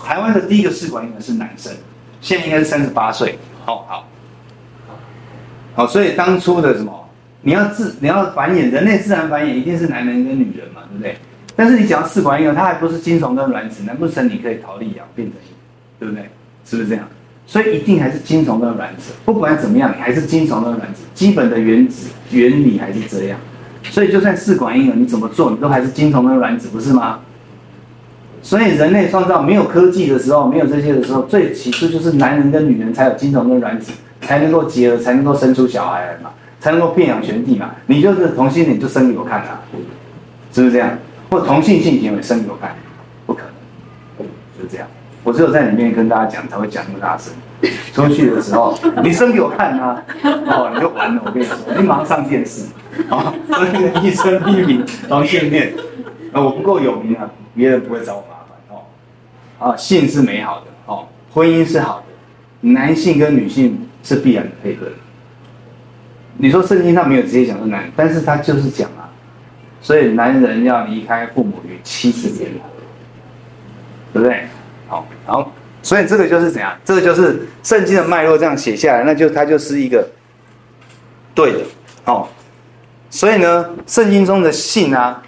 [0.04, 1.72] 台湾的第一个试管婴儿是男生，
[2.20, 3.38] 现在应该是三十八岁。
[3.64, 4.08] 好好
[5.76, 7.08] 好，所以当初的什么，
[7.42, 11.16] 你要自你要繁衍，人类自然繁衍一定是男人跟女人嘛，对不对？
[11.54, 15.38] 但是你讲试管婴儿，它还不是精虫跟卵子，难不成你可以逃离养变成？
[15.98, 16.28] 对不对？
[16.64, 17.08] 是不是这样？
[17.46, 23.38] 所以一定还是精虫跟卵子，不管怎么样，你还是精虫跟卵子，基本的原子原理还是这样。
[23.84, 27.20] 所以就算试管婴儿，你怎么做，你都还是精虫跟卵子，不是吗？
[28.42, 36.30] 所以人类创造没有科技的时候，没有这些的时候，最起初就是男人跟女人才有精虫跟卵子，才能够结合，才能够生出小孩来嘛，
[36.60, 37.70] 才能够变养全地嘛。
[37.86, 39.62] 你就是同性恋，就生给我看啊，
[40.52, 40.98] 是不是这样？
[41.30, 42.74] 或同性性行为生给我看，
[43.26, 43.40] 不可
[44.18, 44.26] 能，
[44.56, 44.86] 就是这样。
[45.28, 47.30] 我只有在里面跟大家讲，才会讲那么大声。
[47.92, 48.74] 出去的时候，
[49.04, 51.20] 你生给我看啊，哦，你就完了。
[51.22, 52.62] 我跟你说，你马上上电视，
[53.10, 55.74] 啊，所以那个医生批评同性恋，
[56.32, 58.80] 啊，我不够有名啊，别人不会找我麻烦哦。
[59.58, 64.86] 啊，性是美好的哦，婚姻是好的，男性跟女性是必然的配合。
[66.38, 69.12] 你说圣经上没有直接讲说男，但是他就是讲啊，
[69.82, 72.60] 所以男人要离开父母与妻子联合，
[74.14, 74.46] 对不对？
[74.88, 76.74] 好，然后，所以这个就是怎样？
[76.84, 80.08] 这个就是圣经的脉络，这样写下来，那就它就是一个
[81.34, 81.58] 对的。
[82.04, 82.28] 好，
[83.10, 85.22] 所以呢，圣经中的性啊、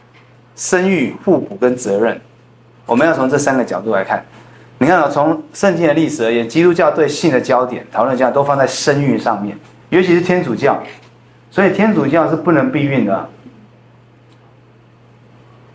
[0.57, 2.19] 生育、互补跟责任，
[2.87, 4.25] 我们要从这三个角度来看。
[4.79, 9.55] 你看啊，从圣经的历史而言，基督教对性的焦点讨论下都放在生育上面，
[9.91, 10.83] 尤其是天主教，
[11.51, 13.29] 所以天主教是不能避孕的，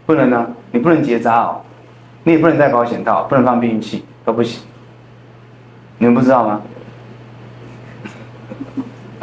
[0.08, 1.62] 不能呢，你不能结扎哦。
[2.26, 4.64] 你也不能戴保险套，不能放避孕器，都不行。
[6.00, 6.60] 你们不知道吗？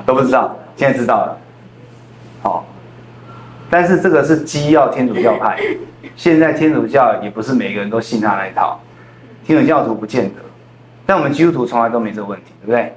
[0.07, 1.37] 都不知道，现在知道了。
[2.43, 2.65] 好，
[3.69, 5.59] 但是这个是基要天主教派，
[6.15, 8.81] 现在天主教也不是每个人都信他那一套，
[9.45, 10.41] 天主教徒不见得，
[11.05, 12.95] 但我们基督徒从来都没这个问题，对不对？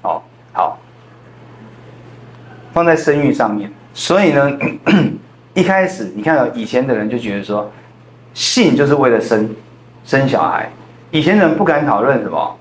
[0.00, 0.24] 好，
[0.54, 0.78] 好，
[2.72, 4.50] 放在生育上面，所以呢，
[5.52, 7.70] 一开始你看到以前的人就觉得说。
[8.34, 9.48] 性就是为了生
[10.04, 10.70] 生小孩，
[11.10, 12.58] 以前人不敢讨论什么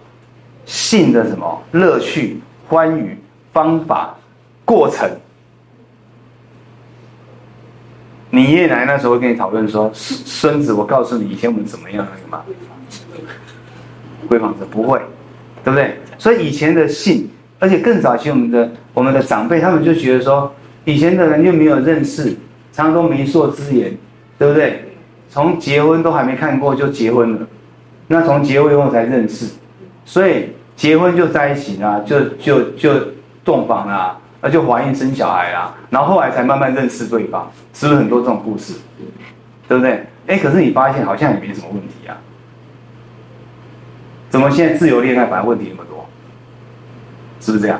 [0.66, 3.18] 性的什么乐趣、欢愉、
[3.52, 4.16] 方法、
[4.66, 5.10] 过程，
[8.30, 12.44] 你爷爷奶奶那时候跟你讨论说，孙子，我告诉你，以前我们怎么样那个吗？
[14.30, 15.00] 闺房者不会，
[15.64, 15.98] 对不对？
[16.18, 20.54] 所以以前的性，而且更早期我们的我们的长辈，他们就觉得说，
[20.86, 22.36] 以前的人又没有认识，
[22.72, 23.98] 常常都媒妁之言，
[24.38, 24.86] 对不对？
[25.32, 27.48] 从结婚都还没看过就结婚了，
[28.08, 29.48] 那从结婚以后才认识，
[30.06, 32.94] 所以结婚就在一起啦，就就就
[33.44, 34.18] 洞房啦。
[34.44, 38.74] 那就怀孕生小孩啦，然后后来才慢慢认识对方，是不是很多这种故事？
[39.68, 40.04] 对不对？
[40.26, 42.18] 哎，可是你发现好像也没什么问题啊？
[44.32, 46.04] 怎么现在自由恋爱反而问题那么多？
[47.40, 47.80] 是不是这样？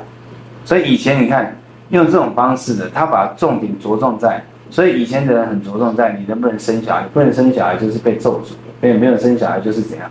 [0.64, 4.40] 所以以前你看用这种方式的，他把重点着重在，
[4.72, 10.10] 所以以前的人很着重在你能不能生小孩，不能生小孩就是被咒诅，没有没有生小孩就是怎样，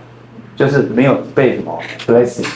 [0.55, 2.47] 就是没有被什么 blessing。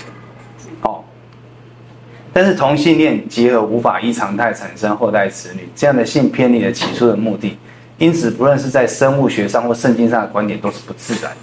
[2.31, 7.57] 但是同性恋结合无法依常态产生后代子女，这样的性偏离了起初的目的，
[7.97, 11.37] 因此不论是在生物学上或圣经上的观点都是不自然的，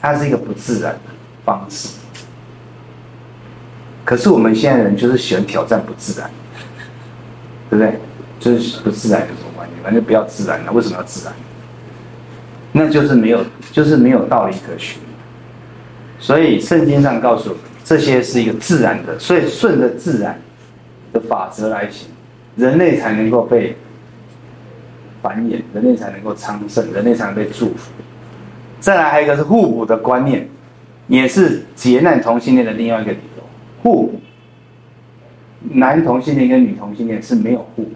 [0.00, 1.00] 它是一个不自然的
[1.44, 1.96] 方式。
[4.04, 6.30] 可是我们现在人就是喜欢挑战不自然，
[7.70, 7.98] 对不对？
[8.40, 9.74] 就是不自然有什么关系？
[9.84, 11.32] 反正不要自然了，为什么要自然？
[12.72, 15.00] 那就是没有，就是没有道理可循。
[16.18, 17.56] 所以圣经上告诉。
[17.82, 20.40] 这些是一个自然的，所以顺着自然
[21.12, 22.06] 的法则来行，
[22.54, 23.74] 人类才能够被
[25.20, 27.90] 繁衍，人类才能够昌盛，人类才能被祝福。
[28.78, 30.48] 再来，还有一个是互补的观念，
[31.08, 33.42] 也是劫难同性恋的另外一个理由。
[33.82, 34.20] 互补，
[35.72, 37.90] 男同性恋跟女同性恋是没有互补，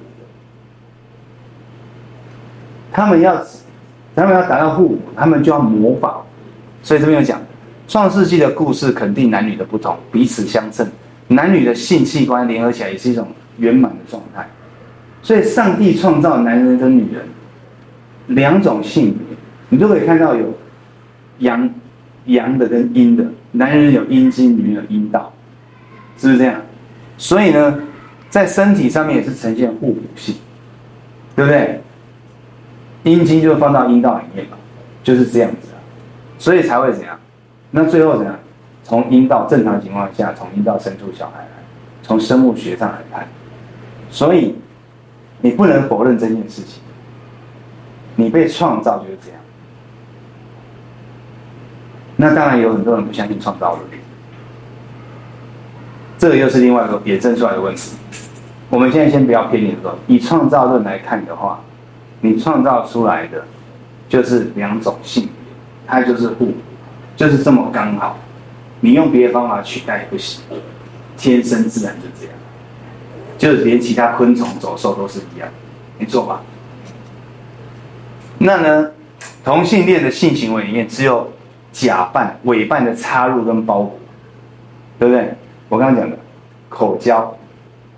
[2.94, 3.36] 他们要
[4.16, 6.22] 他们要达到互补，他们就要模仿。
[6.82, 7.38] 所以这边有讲。
[7.86, 10.90] 创世纪的故事肯定男女的不同，彼此相称，
[11.28, 13.28] 男女的性器官联合起来也是一种
[13.58, 14.48] 圆满的状态。
[15.20, 17.22] 所以，上帝创造男人跟女人
[18.28, 19.36] 两种性别，
[19.68, 20.46] 你都可以看到有
[21.40, 21.68] 阳
[22.24, 25.30] 阳的跟阴的，男人有阴茎，女人有阴道，
[26.16, 26.54] 是不是这样？
[27.18, 27.78] 所以呢，
[28.30, 30.34] 在身体上面也是呈现互补性，
[31.36, 31.82] 对不对？
[33.04, 34.56] 阴茎就放到阴道里面嘛，
[35.02, 35.78] 就是这样子啊，
[36.38, 37.18] 所以才会怎样？
[37.70, 38.34] 那最后怎样？
[38.82, 41.48] 从阴道正常情况下，从阴道生出小孩来，
[42.02, 43.26] 从生物学上来看，
[44.10, 44.56] 所以
[45.40, 46.82] 你不能否认这件事情。
[48.16, 49.40] 你被创造就是这样。
[52.16, 53.82] 那当然有很多人不相信创造论，
[56.16, 57.96] 这个又是另外一个衍生出来的问题。
[58.70, 61.60] 我们现在先不要偏离说，以创造论来看的话，
[62.24, 63.44] 你创造出来的
[64.08, 65.32] 就是两种性别，
[65.86, 66.54] 它就是互。
[67.14, 68.18] 就是这么刚好，
[68.80, 70.42] 你用别的方法取代也不行，
[71.16, 72.34] 天生自然就这样，
[73.38, 75.48] 就是连其他昆虫、走兽都是一样，
[75.96, 76.40] 没错吧？
[78.38, 78.90] 那呢，
[79.44, 81.30] 同性恋的性行为里面只有
[81.70, 83.96] 假扮、伪扮的插入跟包裹，
[84.98, 85.34] 对不对？
[85.68, 86.18] 我刚刚讲的
[86.68, 87.36] 口交、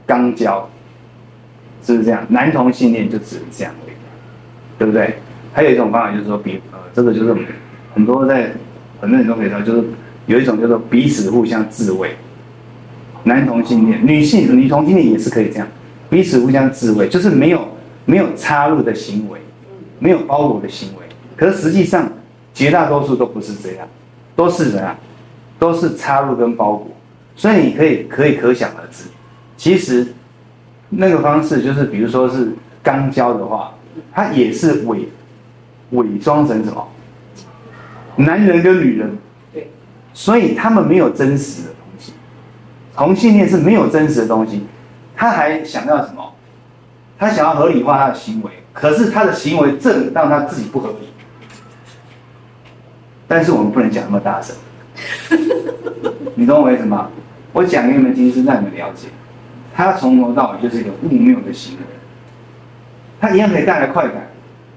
[0.06, 0.68] 肛交，
[1.82, 2.22] 是不是这样？
[2.28, 3.72] 男同性恋就只能这样，
[4.78, 5.16] 对不对？
[5.52, 7.34] 还有一种方法就是说，比呃，这个就是
[7.94, 8.52] 很多在。
[8.98, 9.84] 很多人都可以知道，就是
[10.24, 12.16] 有一种叫做彼此互相自慰，
[13.24, 15.68] 男同性恋、女性、女同性恋也是可以这样，
[16.08, 17.68] 彼此互相自慰，就是没有
[18.06, 19.38] 没有插入的行为，
[19.98, 21.04] 没有包裹的行为。
[21.36, 22.10] 可是实际上
[22.54, 23.86] 绝大多数都不是这样，
[24.34, 24.96] 都是怎样？
[25.58, 26.88] 都是插入跟包裹。
[27.36, 29.04] 所以你可以可以可想而知，
[29.58, 30.06] 其实
[30.88, 32.48] 那个方式就是，比如说是
[32.82, 33.74] 肛交的话，
[34.12, 35.08] 它也是伪
[35.90, 36.88] 伪装成什么？
[38.16, 39.16] 男人跟女人，
[39.52, 39.70] 对，
[40.14, 42.12] 所以他们没有真实的东西。
[42.94, 44.66] 同性恋是没有真实的东西，
[45.14, 46.32] 他还想要什么？
[47.18, 51.08] 他想要合理化他的行为，可是他的行为正让他自己不合理。
[53.28, 54.54] 但是我们不能讲那么大声，
[56.36, 57.10] 你懂我意思吗？
[57.52, 59.08] 我讲给你们听是让你们了解，
[59.74, 61.82] 他从头到尾就是一个误谬的行为，
[63.20, 64.28] 他一样可以带来快感，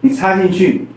[0.02, 0.88] 你插进去，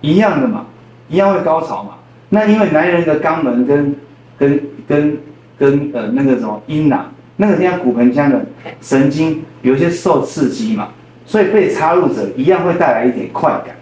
[0.00, 0.66] 一样的嘛。
[1.08, 1.96] 一样会高潮嘛？
[2.30, 3.94] 那因为男人的肛门跟
[4.38, 5.18] 跟跟
[5.58, 8.40] 跟呃那个什么阴囊，那个地方骨盆腔的
[8.80, 10.88] 神经有些受刺激嘛，
[11.26, 13.76] 所以被插入者一样会带来一点快感，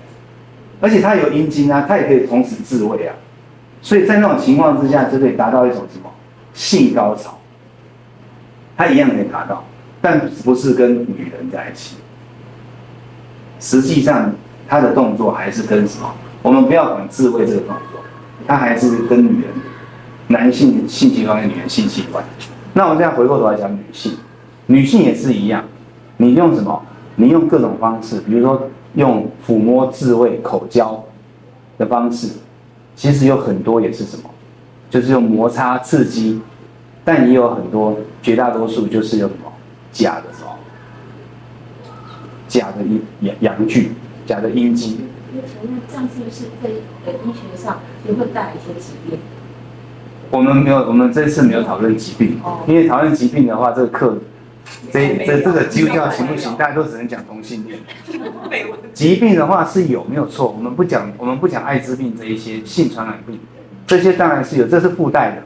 [0.80, 3.14] 而且他有阴茎啊，他也可以同时自慰啊，
[3.80, 6.10] 所以在那种情况之下就可以达到一种什么？
[6.52, 7.38] 性高潮，
[8.76, 9.64] 他一样可以达到，
[10.00, 11.98] 但不是跟女人在一起，
[13.60, 14.32] 实际上
[14.66, 16.12] 他的动作还是跟什么？
[16.42, 18.00] 我们不要管自慰这个动作，
[18.46, 19.50] 他还是跟女人、
[20.28, 22.24] 男性性器官跟女人性器官。
[22.72, 24.14] 那我们现在回过头来讲女性，
[24.66, 25.62] 女性也是一样。
[26.16, 26.82] 你用什么？
[27.16, 31.04] 你用各种方式，比如说用抚摸、自慰、口交
[31.76, 32.28] 的方式，
[32.96, 34.24] 其实有很多也是什么，
[34.88, 36.40] 就是用摩擦、刺激，
[37.04, 39.52] 但也有很多，绝大多数就是用什么
[39.92, 40.24] 假的，
[42.50, 42.84] 假的
[43.20, 43.92] 阳阳具、
[44.26, 45.06] 假的阴茎。
[45.32, 45.40] 那
[45.88, 46.68] 这样是不是在
[47.06, 49.20] 呃医学上也会带来一些疾病？
[50.32, 54.18] 我们没有，我们这次没有讨论疾病，因为讨论疾病的话，这个课，
[54.92, 56.56] 这这这个基督教行不行？
[56.56, 57.78] 大家都只能讲同性恋。
[58.92, 60.50] 疾病的话是有没有错？
[60.50, 63.38] 我们不讲，我们不讲艾滋病这一些性传染病，
[63.86, 65.42] 这些当然是有，这是附带的。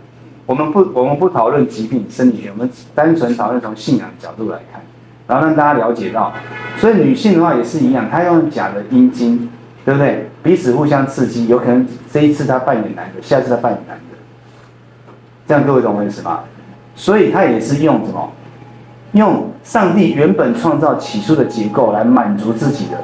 [0.46, 4.82] 我们不，我们不讨论疾病生理学，我们单纯讨论从信仰角度来看，
[5.26, 6.32] 然后让大家了解到，
[6.76, 9.48] 所以女性的话也是一样，她用假的阴茎，
[9.84, 10.28] 对不对？
[10.42, 14.02] 彼此互相刺激，有可能这一次她扮演男的，下次她扮演男的。
[15.46, 16.40] 这样各位懂我意思吗？
[16.94, 18.30] 所以她也是用什么？
[19.12, 22.98] 用上帝原本创造起初的结构来满足自己的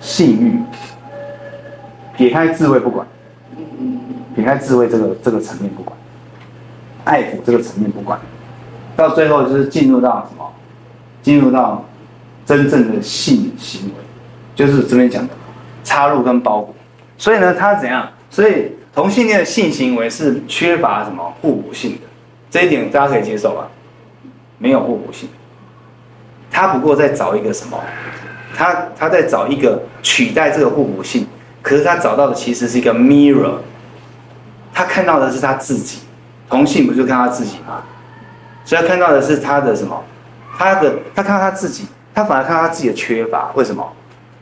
[0.00, 0.60] 性欲，
[2.16, 3.06] 撇开自慰不管，
[4.34, 5.96] 撇开自慰这个这个层面不管，
[7.02, 8.18] 爱抚这个层面不管，
[8.94, 10.50] 到最后就是进入到什么？
[11.24, 11.84] 进入到
[12.46, 13.94] 真正的性行为，
[14.54, 15.34] 就是这边讲的
[15.82, 16.72] 插入跟包裹。
[17.18, 18.08] 所以呢，他怎样？
[18.30, 18.70] 所以。
[18.94, 22.02] 同性恋的性行为是缺乏什么互补性的，
[22.48, 23.66] 这一点大家可以接受吧？
[24.56, 25.28] 没有互补性，
[26.48, 27.76] 他不过在找一个什么？
[28.54, 31.26] 他他在找一个取代这个互补性，
[31.60, 33.54] 可是他找到的其实是一个 mirror，
[34.72, 35.98] 他看到的是他自己。
[36.48, 37.82] 同性不就看他自己吗？
[38.64, 40.04] 所以他看到的是他的什么？
[40.58, 43.50] 他的他看到他自己，他反而看到他自己的缺乏。
[43.54, 43.92] 为什么？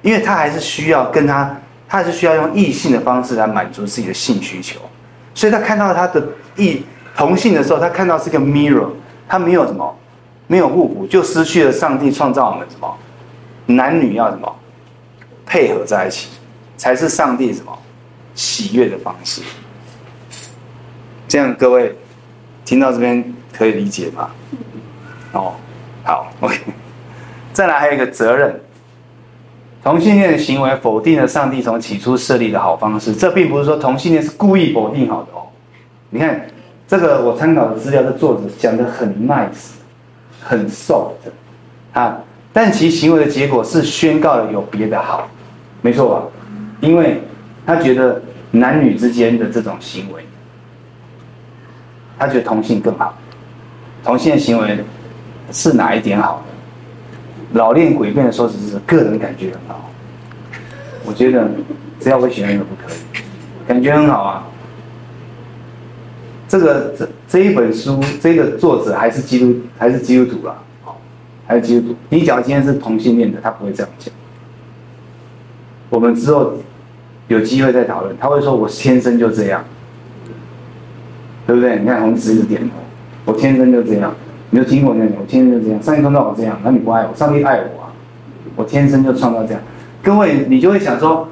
[0.03, 1.57] 因为他还是需要跟他。
[1.89, 4.81] 他还是需要用异性的方式来满足自己的性需求，
[5.35, 6.83] 所以他看到他的异
[7.15, 8.89] 同性的时候，他看到是个 mirror，
[9.29, 9.95] 他没有什么，
[10.47, 12.97] 没有互补，就失去了上帝创造我们什么，
[13.67, 14.51] 男女要什么
[15.45, 16.31] 配合在一起，
[16.79, 17.79] 才是上帝什么
[18.35, 19.43] 喜悦的方式。
[21.29, 21.95] 这样各位
[22.65, 24.31] 听到这边可以理解吗？
[25.33, 25.53] 哦，
[26.05, 26.59] 好，OK，
[27.53, 28.61] 再来还有一个责任。
[29.83, 35.43] 同性恋的行为否定了上帝从起初设立的好方式，这并不是说同性恋是故意否定好的哦。
[36.11, 36.47] 你看
[36.87, 39.73] 这个我参考的资料，的作者讲的很 nice，
[40.41, 41.15] 很 soft
[41.93, 42.17] 啊，
[42.53, 45.29] 但其行为的结果是宣告了有别的好，
[45.81, 46.23] 没错吧？
[46.81, 47.21] 因为
[47.67, 48.23] 他觉得
[48.53, 50.25] 男女之间的这种行为，
[52.19, 53.19] 他觉得同性更好，
[54.05, 54.79] 同性的行为
[55.53, 56.45] 是哪一点好？
[57.53, 59.91] 老练诡辩的说，只是个人感觉很好。
[61.05, 61.47] 我觉得
[62.01, 62.97] 只要我喜欢的不可以，
[63.69, 64.47] 感觉很好啊。
[66.49, 70.57] 这个这这一本书，这个作者还是基督还是基督徒啊？
[71.47, 71.97] 还是基督徒。
[72.09, 74.15] 你假如今天是同性恋的，他不会这样讲。
[75.91, 76.55] 我们之后
[77.29, 79.63] 有机会再讨论，他会说我天生就这样，
[81.47, 81.79] 对不对？
[81.79, 82.77] 你看红十字点头，
[83.27, 84.15] 我天生就这样。
[84.55, 85.13] 你有听过那个？
[85.19, 87.17] 我天生就这样，上帝创造我这样，那你不爱我？
[87.17, 87.89] 上帝爱我啊！
[88.55, 89.63] 我天生就创造这样。
[90.03, 91.27] 各位，你就会想说，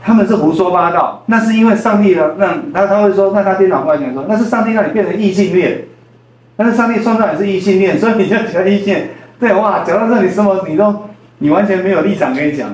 [0.00, 1.24] 他们是胡说八道。
[1.26, 5.82] 那是因为上帝呢，让他他会说，那他电脑过来讲说，那是上帝让你变成异性恋。
[6.54, 9.10] 但是上帝创造你是异性恋，所以你就觉得异性恋。
[9.40, 10.94] 对，哇，讲到这里什么你都
[11.38, 12.72] 你完全没有立场跟你讲，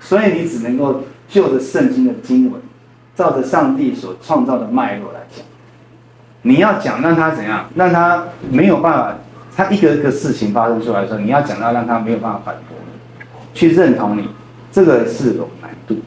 [0.00, 2.60] 所以你只能够就着圣经的经文，
[3.14, 5.45] 照着上帝所创造的脉络来讲。
[6.46, 9.16] 你要讲让他怎样，让他没有办法，
[9.56, 13.18] 他一个一个事情发生出来的时候，你要讲到让他没有办法反驳你，
[13.52, 14.28] 去认同你，
[14.70, 16.00] 这个是有难度的。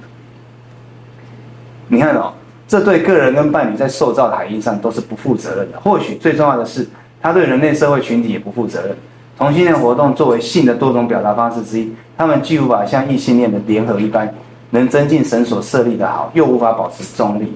[1.90, 2.32] 你看哦，
[2.70, 5.80] 这对个人跟伴侣在受造的含义上都是不负责任的。
[5.82, 6.88] 或许最重要的是，
[7.22, 8.96] 他对人类社会群体也不负责任。
[9.38, 14.34] 同性恋活动作为性的多种表达方式之一，他们既无法像异性恋的联合一般，
[14.70, 17.54] 能增进神所设立的好，又无法保持中立。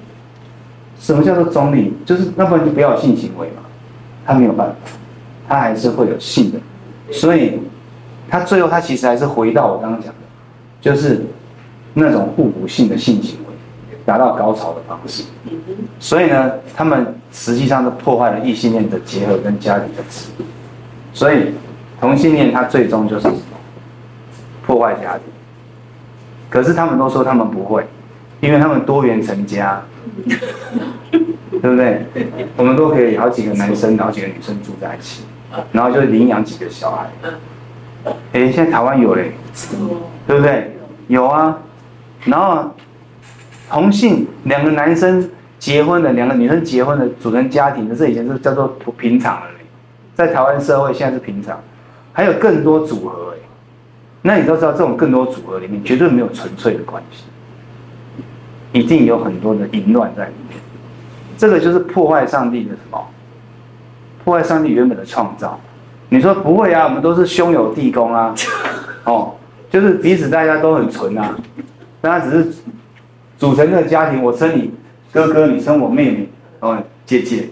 [1.04, 1.92] 什么叫做中立？
[2.06, 3.60] 就是那不然就不要性行为嘛，
[4.24, 4.74] 他没有办法，
[5.46, 6.58] 他还是会有性的，
[7.12, 7.60] 所以
[8.30, 10.20] 他最后他其实还是回到我刚刚讲的，
[10.80, 11.26] 就是
[11.92, 15.24] 那种互补性的性行为，达到高潮的方式。
[16.00, 20.44] 所以呢，他们实际上是破坏了异性恋的结合跟家庭的制度，
[21.12, 21.52] 所以
[22.00, 23.28] 同性恋他最终就是？
[24.66, 25.24] 破坏家庭。
[26.48, 27.84] 可是他们都说他们不会，
[28.44, 29.82] 因为他们多元成家。
[31.62, 32.06] 对不对？
[32.56, 35.24] 我们都可以好几个男生，好几个女生住在一起，
[35.72, 37.08] 然后就领养几个小孩。
[38.32, 39.32] 哎，现在台湾有嘞，
[40.26, 40.76] 对不对？
[41.08, 41.58] 有啊。
[42.26, 42.70] 然后
[43.70, 45.28] 同性两个男生
[45.58, 48.68] 结婚的，两个女生结婚的，组成家庭的，这以前是叫做
[48.98, 49.64] 平常的嘞，
[50.14, 51.58] 在台湾社会现在是平常，
[52.12, 53.38] 还有更多组合哎。
[54.20, 57.24] 那你都知道，这种更多组合里面绝对没有纯粹的关系，
[58.74, 60.58] 一定有很多的淫乱在里面。
[61.38, 63.02] 这个就是破坏上帝的什么？
[64.24, 65.58] 破坏上帝原本的创造。
[66.08, 66.84] 你说不会啊？
[66.84, 68.34] 我们都是兄友弟恭啊，
[69.04, 69.34] 哦，
[69.70, 71.36] 就是彼此大家都很纯啊，
[72.00, 72.52] 大家只是
[73.38, 74.72] 组成这个家庭，我生你
[75.12, 76.28] 哥哥，你生我妹妹，
[76.60, 77.48] 哦，姐姐，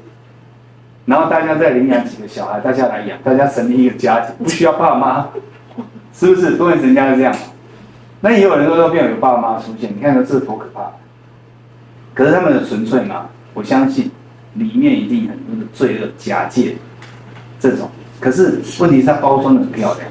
[1.07, 5.29] 然后大家再领养几个小孩，大家来养，大家成立一个家庭，不需要爸妈。
[6.15, 7.35] 是不是多元成家是这样？
[8.21, 10.91] 那也有人说说，变有有爸妈出现，你看这是多可怕。
[12.15, 14.11] 可是他们的纯粹嘛，我相信
[14.55, 16.77] 里面一定很多的罪恶假借
[17.59, 17.91] 这种。
[18.21, 20.07] 可是问题是他包装的很漂亮，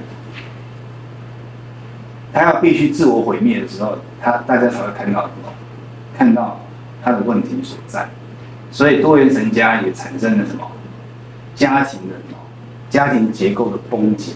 [2.34, 5.54] 他要必须自我毁灭的时候，他大家才会看到什么？
[6.18, 6.60] 看到
[7.04, 8.08] 他的问题所在。
[8.72, 10.66] 所以多元成家也产生了什么？
[11.56, 12.38] 家庭的什么？
[12.90, 14.34] 家庭结构的崩解。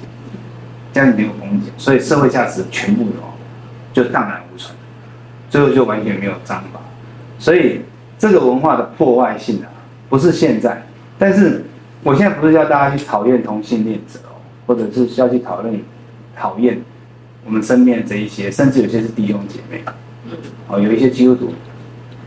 [0.93, 3.17] 家庭没有崩解，所以社会价值全部的，
[3.91, 4.73] 就荡然无存，
[5.49, 6.79] 最后就完全没有章法。
[7.37, 7.81] 所以
[8.17, 9.67] 这个文化的破坏性啊，
[10.09, 10.83] 不是现在，
[11.17, 11.65] 但是
[12.03, 15.79] 我现在不是要大家去讨厌同性恋者哦，或者是需要去讨论
[16.35, 16.81] 讨厌
[17.45, 19.83] 我们身边这一些，甚至有些是弟兄姐妹，
[20.67, 21.53] 哦，有一些基督徒，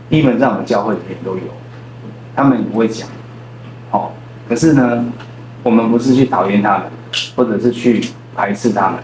[0.09, 1.43] 基本上我们教会里面都有，
[2.35, 3.07] 他们也不会讲，
[3.91, 4.11] 哦，
[4.47, 5.05] 可是呢，
[5.63, 6.87] 我们不是去讨厌他们，
[7.35, 8.01] 或者是去。
[8.35, 8.99] 排斥他们，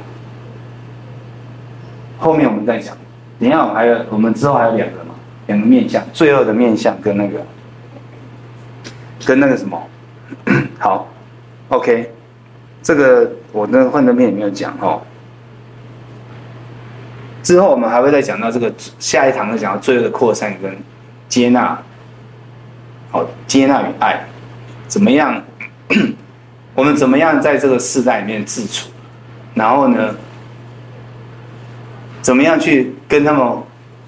[2.18, 2.95] 后面我们再讲。
[3.38, 4.99] 等下我还有，我们之后还有两个，
[5.48, 7.46] 两个面相，罪恶的面相跟那个，
[9.26, 9.82] 跟那个什么，
[10.80, 11.08] 好
[11.70, 12.12] ，OK，
[12.82, 15.02] 这个我那个幻灯片里没有讲哦。
[17.43, 20.76] 之后我们还会再讲到这个下一堂会讲到罪恶的扩散跟
[21.30, 21.78] 接纳，
[23.12, 24.20] 好，接纳与爱，
[24.88, 25.43] 怎么样？
[26.74, 28.89] 我们怎么样在这个世代里面自处？
[29.54, 30.16] 然后呢，
[32.22, 33.58] 怎么样去跟他们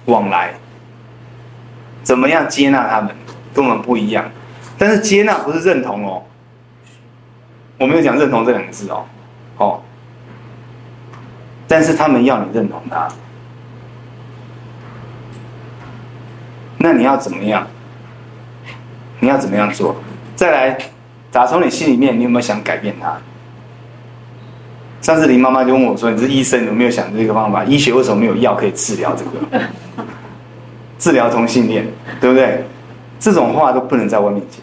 [0.06, 0.52] 往来？
[2.08, 3.14] 怎么样接纳他们？
[3.52, 4.24] 跟我们不一样，
[4.78, 6.22] 但是接纳不是认同哦。
[7.76, 9.04] 我没有讲认同这两个字哦，
[9.58, 9.80] 哦。
[11.66, 13.06] 但是他们要你认同他，
[16.78, 17.66] 那你要怎么样？
[19.20, 19.94] 你要怎么样做？
[20.34, 20.78] 再来，
[21.30, 23.18] 打从你心里面，你有没有想改变他？
[25.02, 27.64] 上次林妈妈就问我说：“你是医生，有没有想这个方法？
[27.64, 29.68] 医学为什么没有药可以治疗这个？
[30.98, 31.86] 治疗同性恋，
[32.20, 32.64] 对不对？
[33.20, 34.60] 这种话都不能在外面讲。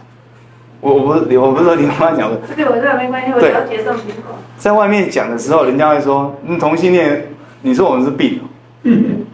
[0.81, 4.37] 我我不是我不是说你妈妈讲的，对我这个没关系，我了解这种情况。
[4.57, 7.25] 在外面讲的时候，人家会说：嗯，同性恋，
[7.61, 8.41] 你说我们是病，
[8.83, 9.25] 嗯，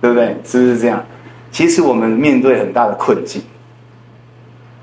[0.00, 0.36] 对不对？
[0.44, 1.04] 是不是这样？
[1.52, 3.42] 其实我们面对很大的困境。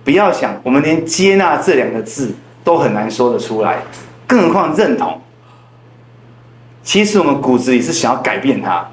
[0.04, 2.34] 不要想，我们连接纳这两个字
[2.64, 3.80] 都很难说得出来。”
[4.26, 5.20] 更何况认同，
[6.82, 8.88] 其实我们骨子里是想要改变他。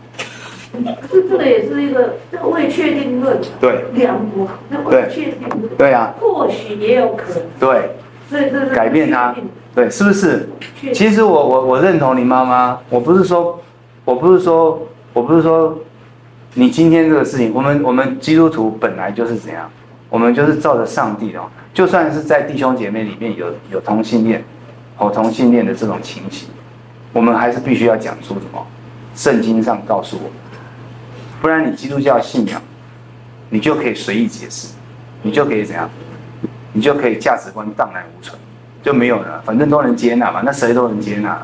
[1.11, 3.39] 这这个也是一个这个未确定论。
[3.61, 3.85] 对。
[3.95, 5.77] 两国，那未确定论。
[5.77, 6.15] 对啊。
[6.21, 7.43] 或许也有可能。
[7.59, 7.91] 对。
[8.29, 9.35] 所以这是改变它。
[9.75, 10.49] 对，是不是？
[10.93, 13.61] 其实我我我认同你妈妈，我不是说，
[14.05, 15.79] 我不是说，我不是说，
[16.55, 19.71] 你今天这个事情，我们我们基督徒本来就是怎样，
[20.11, 21.41] 我们就是照着上帝的，
[21.73, 24.45] 就算是在弟兄姐妹里面有有同性恋。
[24.99, 26.49] 哦，同性恋的这种情形，
[27.13, 28.67] 我们还是必须要讲出什么？
[29.15, 30.33] 圣经上告诉我们，
[31.41, 32.61] 不然你基督教信仰，
[33.51, 34.75] 你就可以随意解释，
[35.23, 35.89] 你就可以怎样？
[36.73, 38.39] 你就可以价值观荡然无存，
[38.83, 41.41] 就没有了，反正都能接纳嘛，那谁都能接纳。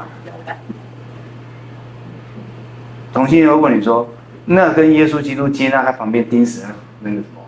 [3.13, 4.09] 同性，如果你说，
[4.45, 6.65] 那跟耶稣基督接纳他旁边钉死
[7.01, 7.41] 那个什么，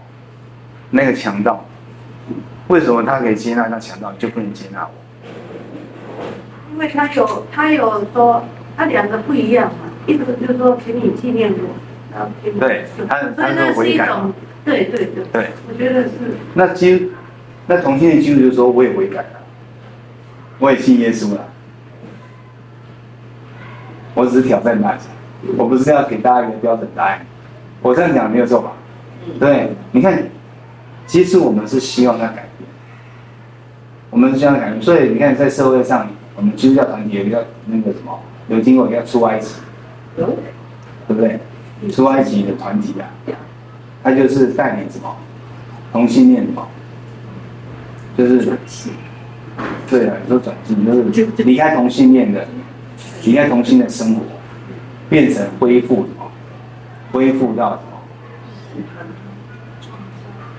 [0.90, 1.64] 那个强盗，
[2.68, 4.90] 为什么他可以接纳那强盗，就不能接纳我？
[6.72, 8.44] 因为他有，他有说，
[8.76, 9.90] 他两个不一样嘛。
[10.06, 11.74] 一个就是说，请你纪念我，
[12.58, 14.08] 对，他他是悔改。
[14.64, 15.24] 对对对。
[15.32, 16.10] 对，我觉得是。
[16.54, 17.06] 那基督，
[17.66, 19.40] 那同性恋基督就说，我也悔改了，
[20.58, 21.46] 我也信耶稣了。
[24.14, 25.02] 我只是挑战大家，
[25.56, 27.24] 我不是要给大家一个标准答案。
[27.82, 28.72] 我这样讲没有错吧？
[29.38, 30.22] 对，你看，
[31.06, 32.68] 其实我们是希望他改变，
[34.10, 36.08] 我们是希望他改变，所以你看，在社会上。
[36.38, 39.54] 我们基督教团体有一个那个什么，有经过一个出埃及，
[40.14, 40.22] 对
[41.06, 41.40] 不对？
[41.90, 43.08] 出埃及的团体啊，
[44.02, 45.14] 他就是带领什么
[45.92, 46.66] 同性恋嘛，
[48.16, 48.58] 就是
[49.88, 52.46] 对啊，你说转型就是离开同性恋的，
[53.24, 54.22] 离开同性的生活，
[55.08, 56.30] 变成恢复什么？
[57.12, 57.78] 恢复到什
[58.78, 58.84] 么？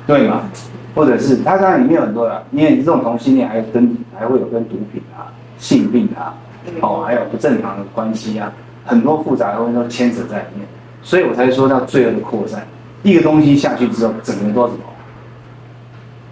[0.06, 0.50] 对吗？
[0.96, 5.32] 或者是他当然里面有很多的，因为这种同性恋还有跟还会有跟毒品啊。
[5.60, 6.36] 性病啊，
[6.82, 8.54] 哦，还有不正常的关系啊，
[8.86, 10.68] 很多复杂的东西都牵扯在里面，
[11.02, 12.68] 所以我才说到罪恶的扩散，
[13.04, 14.84] 一个东西下去之后，整个都怎么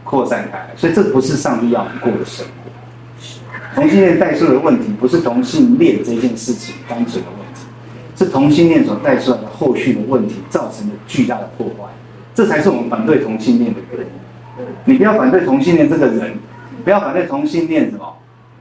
[0.03, 2.51] 扩散开来，所以这不是上帝要我们过的生活。
[3.73, 7.61] 同性恋带出的问题不是同性恋这件事情单纯的问题，
[8.15, 11.89] 是同性恋所带出来的后续的问题造成的巨大的破坏，
[12.33, 14.07] 这才是我们反对同性恋的原因。
[14.85, 16.37] 你不要反对同性恋这个人，
[16.83, 18.13] 不要反对同性恋什么？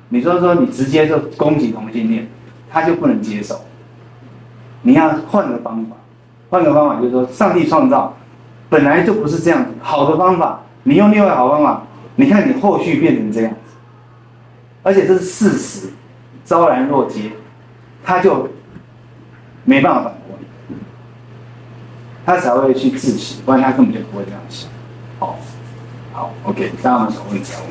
[0.09, 2.27] 你说说你直接就攻击同性恋，
[2.71, 3.61] 他就不能接受。
[4.87, 5.97] 你要换个方法，
[6.51, 8.14] 换个方法就是说，上帝创造
[8.68, 11.82] 本来就不是这样子好的方法，你用另外好方法，
[12.16, 13.57] 你看你后续变成这样子。
[14.82, 15.89] 而且这是事实，
[16.45, 17.32] 昭然若揭，
[18.05, 18.47] 他就
[19.64, 20.76] 没办法反驳你，
[22.26, 24.68] 他才会去自省，不然他根本就不会这样想。
[25.18, 25.39] 好，
[26.12, 27.68] 好，OK，大家有什么问题要问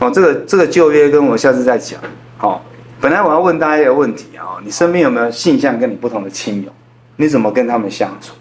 [0.00, 0.06] 我？
[0.06, 2.00] 哦，这个这个旧约跟我下次再讲。
[2.38, 2.62] 好，
[3.00, 6.70] 本来我要问大家一个问题啊，你身边有没有性向跟你不同的亲友？
[7.16, 8.34] 你怎么跟他们相处？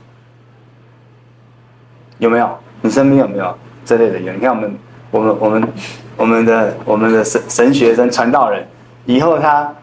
[2.18, 2.50] 有没有？
[2.82, 4.36] 你身边有没有这类的人？
[4.36, 4.78] 你看我们。
[5.10, 5.74] 我们我们
[6.18, 8.68] 我们的我们的神神学生传道人，
[9.06, 9.74] 以后他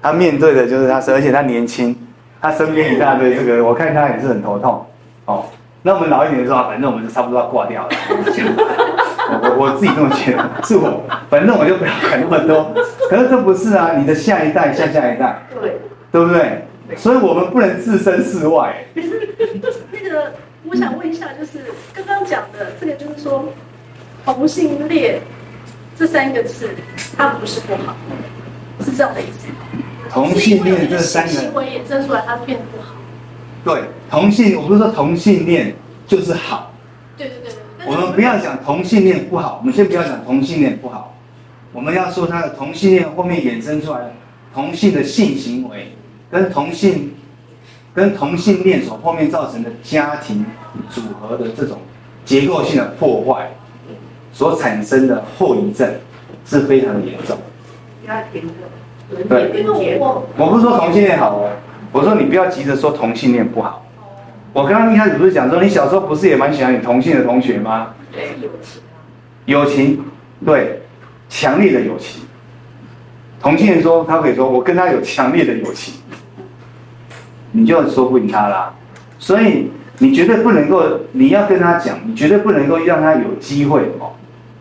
[0.00, 1.94] 他面对的就是他，而且他年轻，
[2.40, 4.86] 他身边一大堆这个，我看他也是很头痛。
[5.26, 5.44] 哦，
[5.82, 7.90] 那我们老一点的时候，反正我们就差不多要挂掉了。
[9.42, 12.74] 我我自己这么觉得，是我，反正我就不要管那么多。
[13.08, 15.78] 可是这不是啊，你的下一代、下下一代，对，
[16.10, 16.66] 对不对？
[16.96, 18.84] 所以我们不能置身事外。
[18.94, 20.32] 那个，
[20.68, 21.58] 我想问一下，就是
[21.94, 23.44] 刚刚讲的这个，就是说。
[24.22, 25.18] 同性恋
[25.98, 26.68] 这三个字，
[27.16, 27.96] 它不是不好，
[28.84, 29.48] 是这样的意思。
[30.10, 32.94] 同性恋这三个行为衍生出来，它变不好。
[33.64, 35.74] 对，同性，我不是说同性恋
[36.06, 36.74] 就是好。
[37.16, 37.59] 对对对对。
[37.86, 41.14] 我们不要讲同性恋不好，我们先不要讲同性恋不好，
[41.72, 44.12] 我们要说他的同性恋后面衍生出来的
[44.54, 45.92] 同性的性行为，
[46.30, 47.14] 跟同性
[47.94, 50.44] 跟同性恋所后面造成的家庭
[50.88, 51.78] 组合的这种
[52.24, 53.50] 结构性的破坏。
[54.32, 55.92] 所产生的后遗症
[56.46, 57.36] 是非常的严重。
[58.06, 59.66] 家庭的，对，
[59.98, 61.50] 我我不是说同性恋好哦，
[61.90, 63.84] 我说你不要急着说同性恋不好。
[64.52, 67.94] 我刚刚一开始不是讲说，你小时候不是也蛮喜欢你同性的同学吗？
[68.12, 68.82] 对，友情。
[69.46, 70.04] 友情，
[70.44, 70.82] 对，
[71.28, 72.22] 强烈的友情。
[73.40, 75.94] 同性人说他可以说我跟他有强烈的友情，
[77.52, 78.74] 你就说不赢他啦。
[79.18, 80.82] 所以你绝对不能够，
[81.12, 84.12] 你要跟他讲，你绝对不能够让他有机会哦。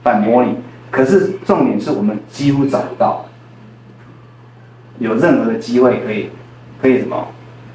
[0.03, 0.55] 反驳你，
[0.91, 3.25] 可是重点是我们几乎找不到
[4.99, 6.29] 有任何的机会可以
[6.81, 7.27] 可以什么，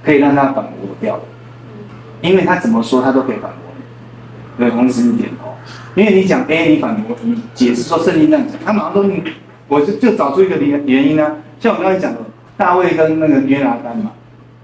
[0.03, 1.23] 可以让他反驳掉的，
[2.25, 5.55] 因为他怎么说他都可以反驳你，对，同时你点头，
[5.95, 9.23] 因为你讲 A，你反驳你解释说圣经这样讲，他马上说你，
[9.69, 12.21] 我就就找出一个原原因呢、啊，像我刚才讲的
[12.57, 14.13] 大卫跟那个约拿单嘛，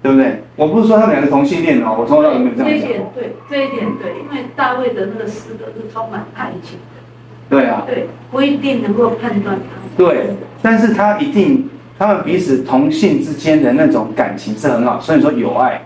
[0.02, 0.42] 对不对？
[0.56, 2.70] 我不是说他们两个同性恋哦，我从来没有这样讲。
[2.70, 6.96] 这一点对，这一点对，因为大卫的那个诗歌是充满爱情的。
[7.50, 10.02] 对啊，对，不一定能够判断他。
[10.02, 10.30] 对，
[10.62, 15.82] 但是他一定，他们彼此同性之间的那种感情是很好，所以说有爱。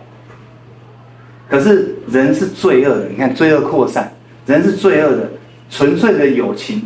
[1.54, 4.12] 可是人是罪恶的，你看罪恶扩散，
[4.44, 5.30] 人是罪恶的，
[5.70, 6.82] 纯粹的友情。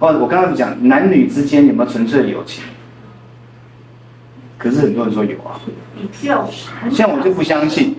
[0.00, 2.64] 哦，我刚刚讲男女之间有没有纯粹的友情？
[4.58, 5.60] 可是很多人说有啊，
[6.20, 6.50] 比较
[6.90, 7.94] 像我就不相信。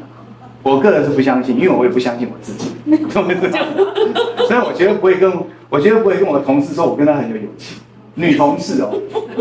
[0.61, 2.69] 我个人是不相信，因为我也不相信我自己，
[3.07, 5.31] 所以我觉得不会跟，
[5.69, 7.77] 我觉得不会跟我的同事说我跟他很有友情，
[8.15, 8.91] 女同事哦，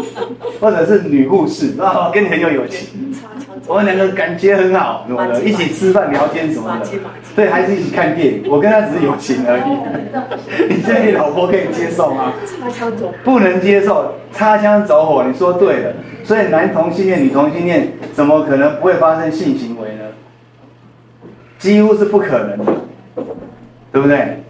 [0.60, 3.12] 或者是女护士啊，跟你很有友情，
[3.66, 6.86] 我们两个感觉很好，什么的，一起吃饭聊天什么的，
[7.34, 10.68] 对，还是一起看电影，我跟他只是友情而已。
[10.68, 12.32] 你现在老婆可以接受吗？
[12.46, 15.92] 擦枪走火，不能接受，擦枪走火，你说对了。
[16.24, 20.04] 所以男同性恋、女同性恋，怎么可能不会发生性行为呢？
[21.58, 22.72] 几乎是不可能的，
[23.90, 24.42] 对不对？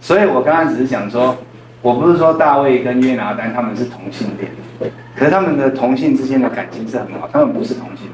[0.00, 1.36] 所以我刚刚只是想说，
[1.84, 4.50] 我不是说大卫跟约拿丹他们是同性恋，
[5.14, 8.08] 可是他们的同性之间的感情是很好，他们不是同性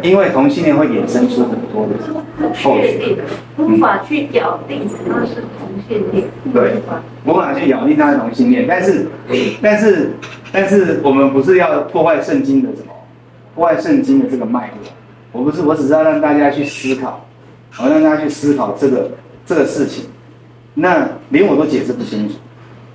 [0.00, 1.94] 恋，因为同性恋会衍生出很多的
[2.62, 3.18] 后续，
[3.58, 6.28] 无法去咬定他是同性恋。
[6.54, 6.74] 对，
[7.24, 9.08] 无法去咬定他是同性恋，但是，
[9.60, 10.12] 但是，
[10.52, 12.92] 但是我们不是要破坏圣经的什么，
[13.56, 14.92] 破坏圣经的这个脉络。
[15.32, 17.26] 我不是，我只是要让大家去思考，
[17.82, 19.10] 我让大家去思考这个
[19.44, 20.04] 这个事情。
[20.78, 22.34] 那连我都解释不清楚。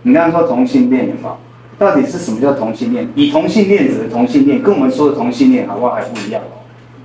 [0.04, 1.38] 你刚刚说同性恋有没有？
[1.78, 3.08] 到底是什么叫同性恋？
[3.16, 6.62] 以同性恋者的同性恋跟我们说的同性恋好不好还不一样哦。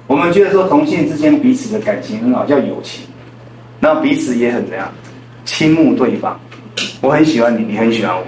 [0.07, 3.07] 我们觉得说同性之间彼此的感情很好，叫友情，
[3.81, 4.86] 那彼此也很怎样，
[5.47, 6.39] 倾慕对方。
[7.01, 8.24] 我很喜欢你，你很喜欢我。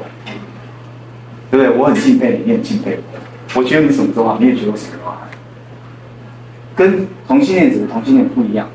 [1.50, 1.70] 对不对？
[1.78, 3.60] 我很敬佩你，你很敬佩我。
[3.60, 5.22] 我觉得你什么都好，你也觉得我什么都好。
[6.74, 8.68] 跟同性恋者的同性恋不一样，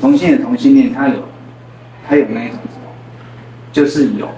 [0.00, 1.16] 同性恋的同性恋他有，
[2.06, 2.58] 他有那一种，
[3.74, 4.28] 就是有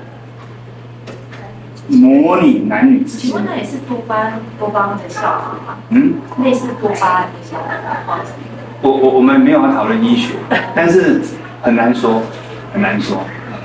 [1.88, 3.30] 模拟男女之间。
[3.30, 5.78] 请问那也是多巴多巴胺的效果吗？
[5.90, 8.16] 嗯，类似多巴胺的效果。
[8.80, 10.34] 我我我们没有要讨论医学，
[10.74, 11.20] 但是
[11.60, 12.22] 很难说，
[12.72, 13.18] 很难说。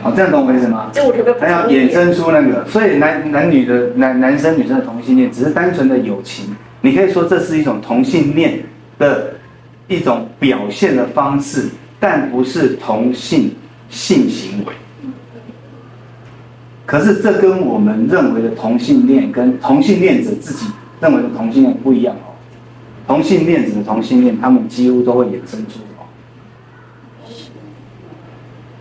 [0.03, 0.89] 好，这样懂我意思吗？
[0.91, 1.39] 就我可不可以？
[1.39, 8.61] 还要衍生出那个，所以男男女的男男生女生的同性恋只是单纯的友情，你可以说这是一种同性恋
[8.99, 9.33] 的
[9.87, 11.69] 一种表现的方式，
[11.99, 13.55] 但不是同性
[13.89, 14.73] 性行为。
[16.91, 20.67] 可是这跟我们认为的同性恋跟同性恋者自己
[20.99, 22.35] 认为的同性恋不一样哦。
[23.07, 26.03] 同性恋者的同性恋，他们几乎都会衍生出哦。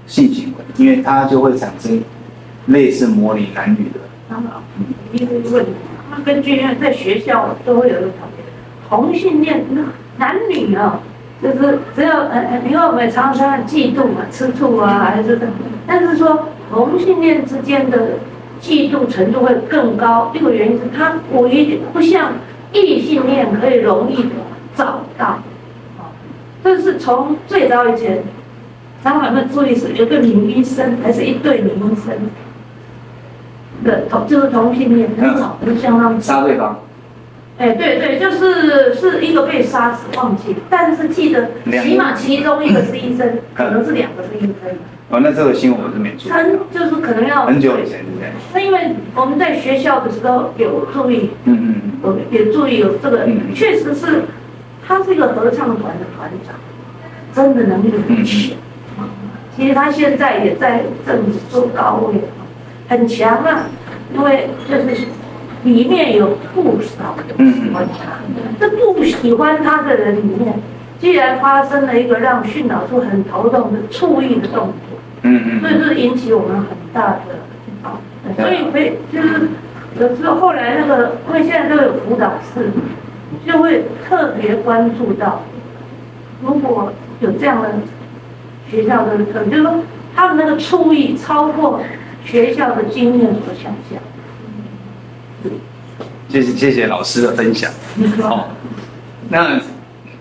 [0.08, 2.02] 性行为，因为它就会产生
[2.66, 4.00] 类似模拟男女的。
[4.30, 4.42] 嗯，
[5.12, 5.70] 一个问题，
[6.10, 8.10] 那根据在学校都会有一个
[8.88, 9.82] 同性恋那
[10.18, 11.00] 男女啊，
[11.40, 15.52] 就是只有呃，因为我们常常嫉妒嘛，吃醋啊，还是什么，
[15.86, 18.18] 但是说同性恋之间的
[18.60, 22.34] 嫉妒程度会更高，一个原因是他我一不像
[22.72, 24.30] 异性恋可以容易的
[24.76, 25.42] 找到，
[26.62, 28.22] 这是从最早以前。
[29.02, 32.12] 他们有没有注意是有个女医生，还是一对女医生
[33.82, 36.80] 的同，就是同性恋，很少，就像他们杀对方。
[37.56, 41.48] 哎，对对，就是是一个被杀死，忘记，但是记得
[41.82, 44.70] 起码其中一个是医生，可能是两个是医生。
[45.10, 46.32] 哦，那这个新闻我是没注意。
[46.32, 48.30] 很就是可能要很久以前，对不对？
[48.54, 51.74] 那因为我们在学校的时候有注意，嗯嗯
[52.04, 54.22] 嗯，有注意有这个，确实是，
[54.86, 56.54] 他是一个合唱团的团长，
[57.34, 58.56] 真的能力很强。
[59.56, 62.20] 其实他现在也在政治做高位，
[62.88, 63.66] 很强啊。
[64.14, 65.06] 因为就是
[65.62, 68.18] 里面有不少的不喜欢他，
[68.58, 70.54] 这不喜欢他的人里面，
[70.98, 74.89] 既然发生了一个让训导处很头痛的触意的动作，
[75.22, 77.42] 嗯嗯，所以是引起我们很大的
[77.82, 77.98] 啊，
[78.36, 79.48] 所以会就是
[79.98, 82.70] 有时候后来那个，因为现在都有辅导室，
[83.46, 85.42] 就会特别关注到，
[86.42, 87.70] 如果有这样的。
[88.70, 89.82] 学校的可能就是说，
[90.14, 91.80] 他们那个触意超过
[92.24, 93.98] 学校的经验所想象。
[96.28, 97.68] 谢谢谢谢老师的分享。
[98.22, 98.50] 好，
[99.28, 99.58] 那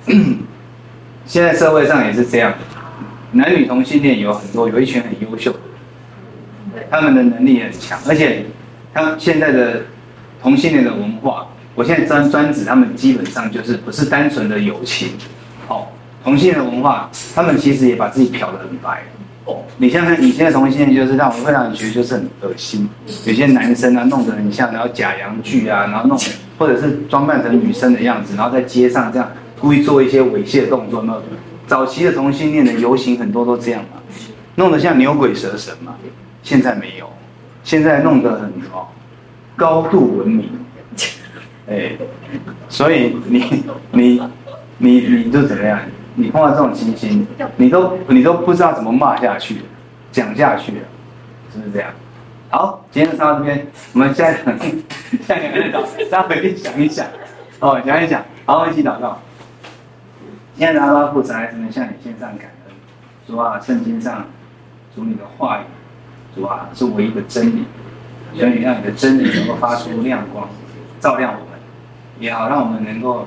[1.28, 2.52] 现在社会上也是这样，
[3.32, 5.60] 男女同性恋有很多，有一群很优秀的，
[6.90, 8.46] 他们的能力很强，而且
[8.94, 9.84] 他现在的
[10.42, 15.10] 同性恋的文化，我现在专专指他们基本上就是不是单纯的友情，
[15.68, 15.92] 好。
[16.22, 19.04] 同性的文化，他们其实也把自己漂得很白。
[19.46, 22.90] 哦，你像看以前的同性恋，就是让我会让你觉得就是很恶心。
[23.26, 26.20] 有些男生啊，弄得很像，然后假阳具啊，然后弄，
[26.58, 29.32] 或者是装扮成女生的样子，然后在街上这样
[29.62, 31.04] 故意做一些猥亵的动作。
[31.08, 31.14] 那
[31.70, 34.02] 早期的同性恋的游行很多都这样嘛，
[34.56, 35.96] 弄得像牛鬼蛇神嘛。
[36.42, 37.08] 现在没有，
[37.64, 38.88] 现在弄得很哦，
[39.56, 40.50] 高度文明。
[41.70, 41.92] 哎，
[42.70, 44.22] 所以你你
[44.80, 45.80] 你你就怎么样？
[46.16, 49.58] 你碰到这种情形，你都你都不知道怎么骂下去，
[50.12, 50.72] 讲下去，
[51.54, 51.92] 是不是这样？
[52.50, 57.06] 好，今天上到这边，我们现在现在来祷，大家回去想一想，
[57.60, 59.22] 哦，想一想，好，一起祷告。
[60.60, 62.76] 现在阿爸父，孩子们向你献上感恩，
[63.26, 64.26] 主啊，圣经上
[64.94, 65.64] 主你的话语，
[66.36, 67.64] 主啊是唯一的真理，
[68.36, 70.50] 所以让你的真理能够发出亮光，
[71.00, 71.60] 照亮我们，
[72.20, 73.26] 也好让我们能够。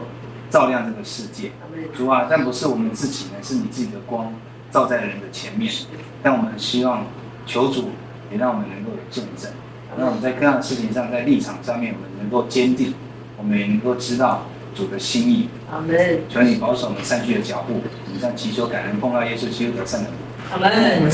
[0.51, 1.51] 照亮这个世界，
[1.97, 2.27] 主啊！
[2.29, 4.35] 但不是我们自己呢，是你自己的光
[4.71, 5.73] 照在人的前面。
[6.23, 7.07] 但我们希望
[7.47, 7.93] 求主
[8.31, 9.51] 也让我们能够有见证，
[9.97, 12.93] 让我们在各样的事情上，在立场上面，我们能够坚定，
[13.39, 14.43] 我们也能够知道
[14.75, 15.49] 主的心意。
[15.73, 16.21] 阿门。
[16.29, 20.11] 求你保守我们三句的脚步，我们向祈求感恩，奉到耶稣基督的圣名。
[20.53, 21.11] 阿门。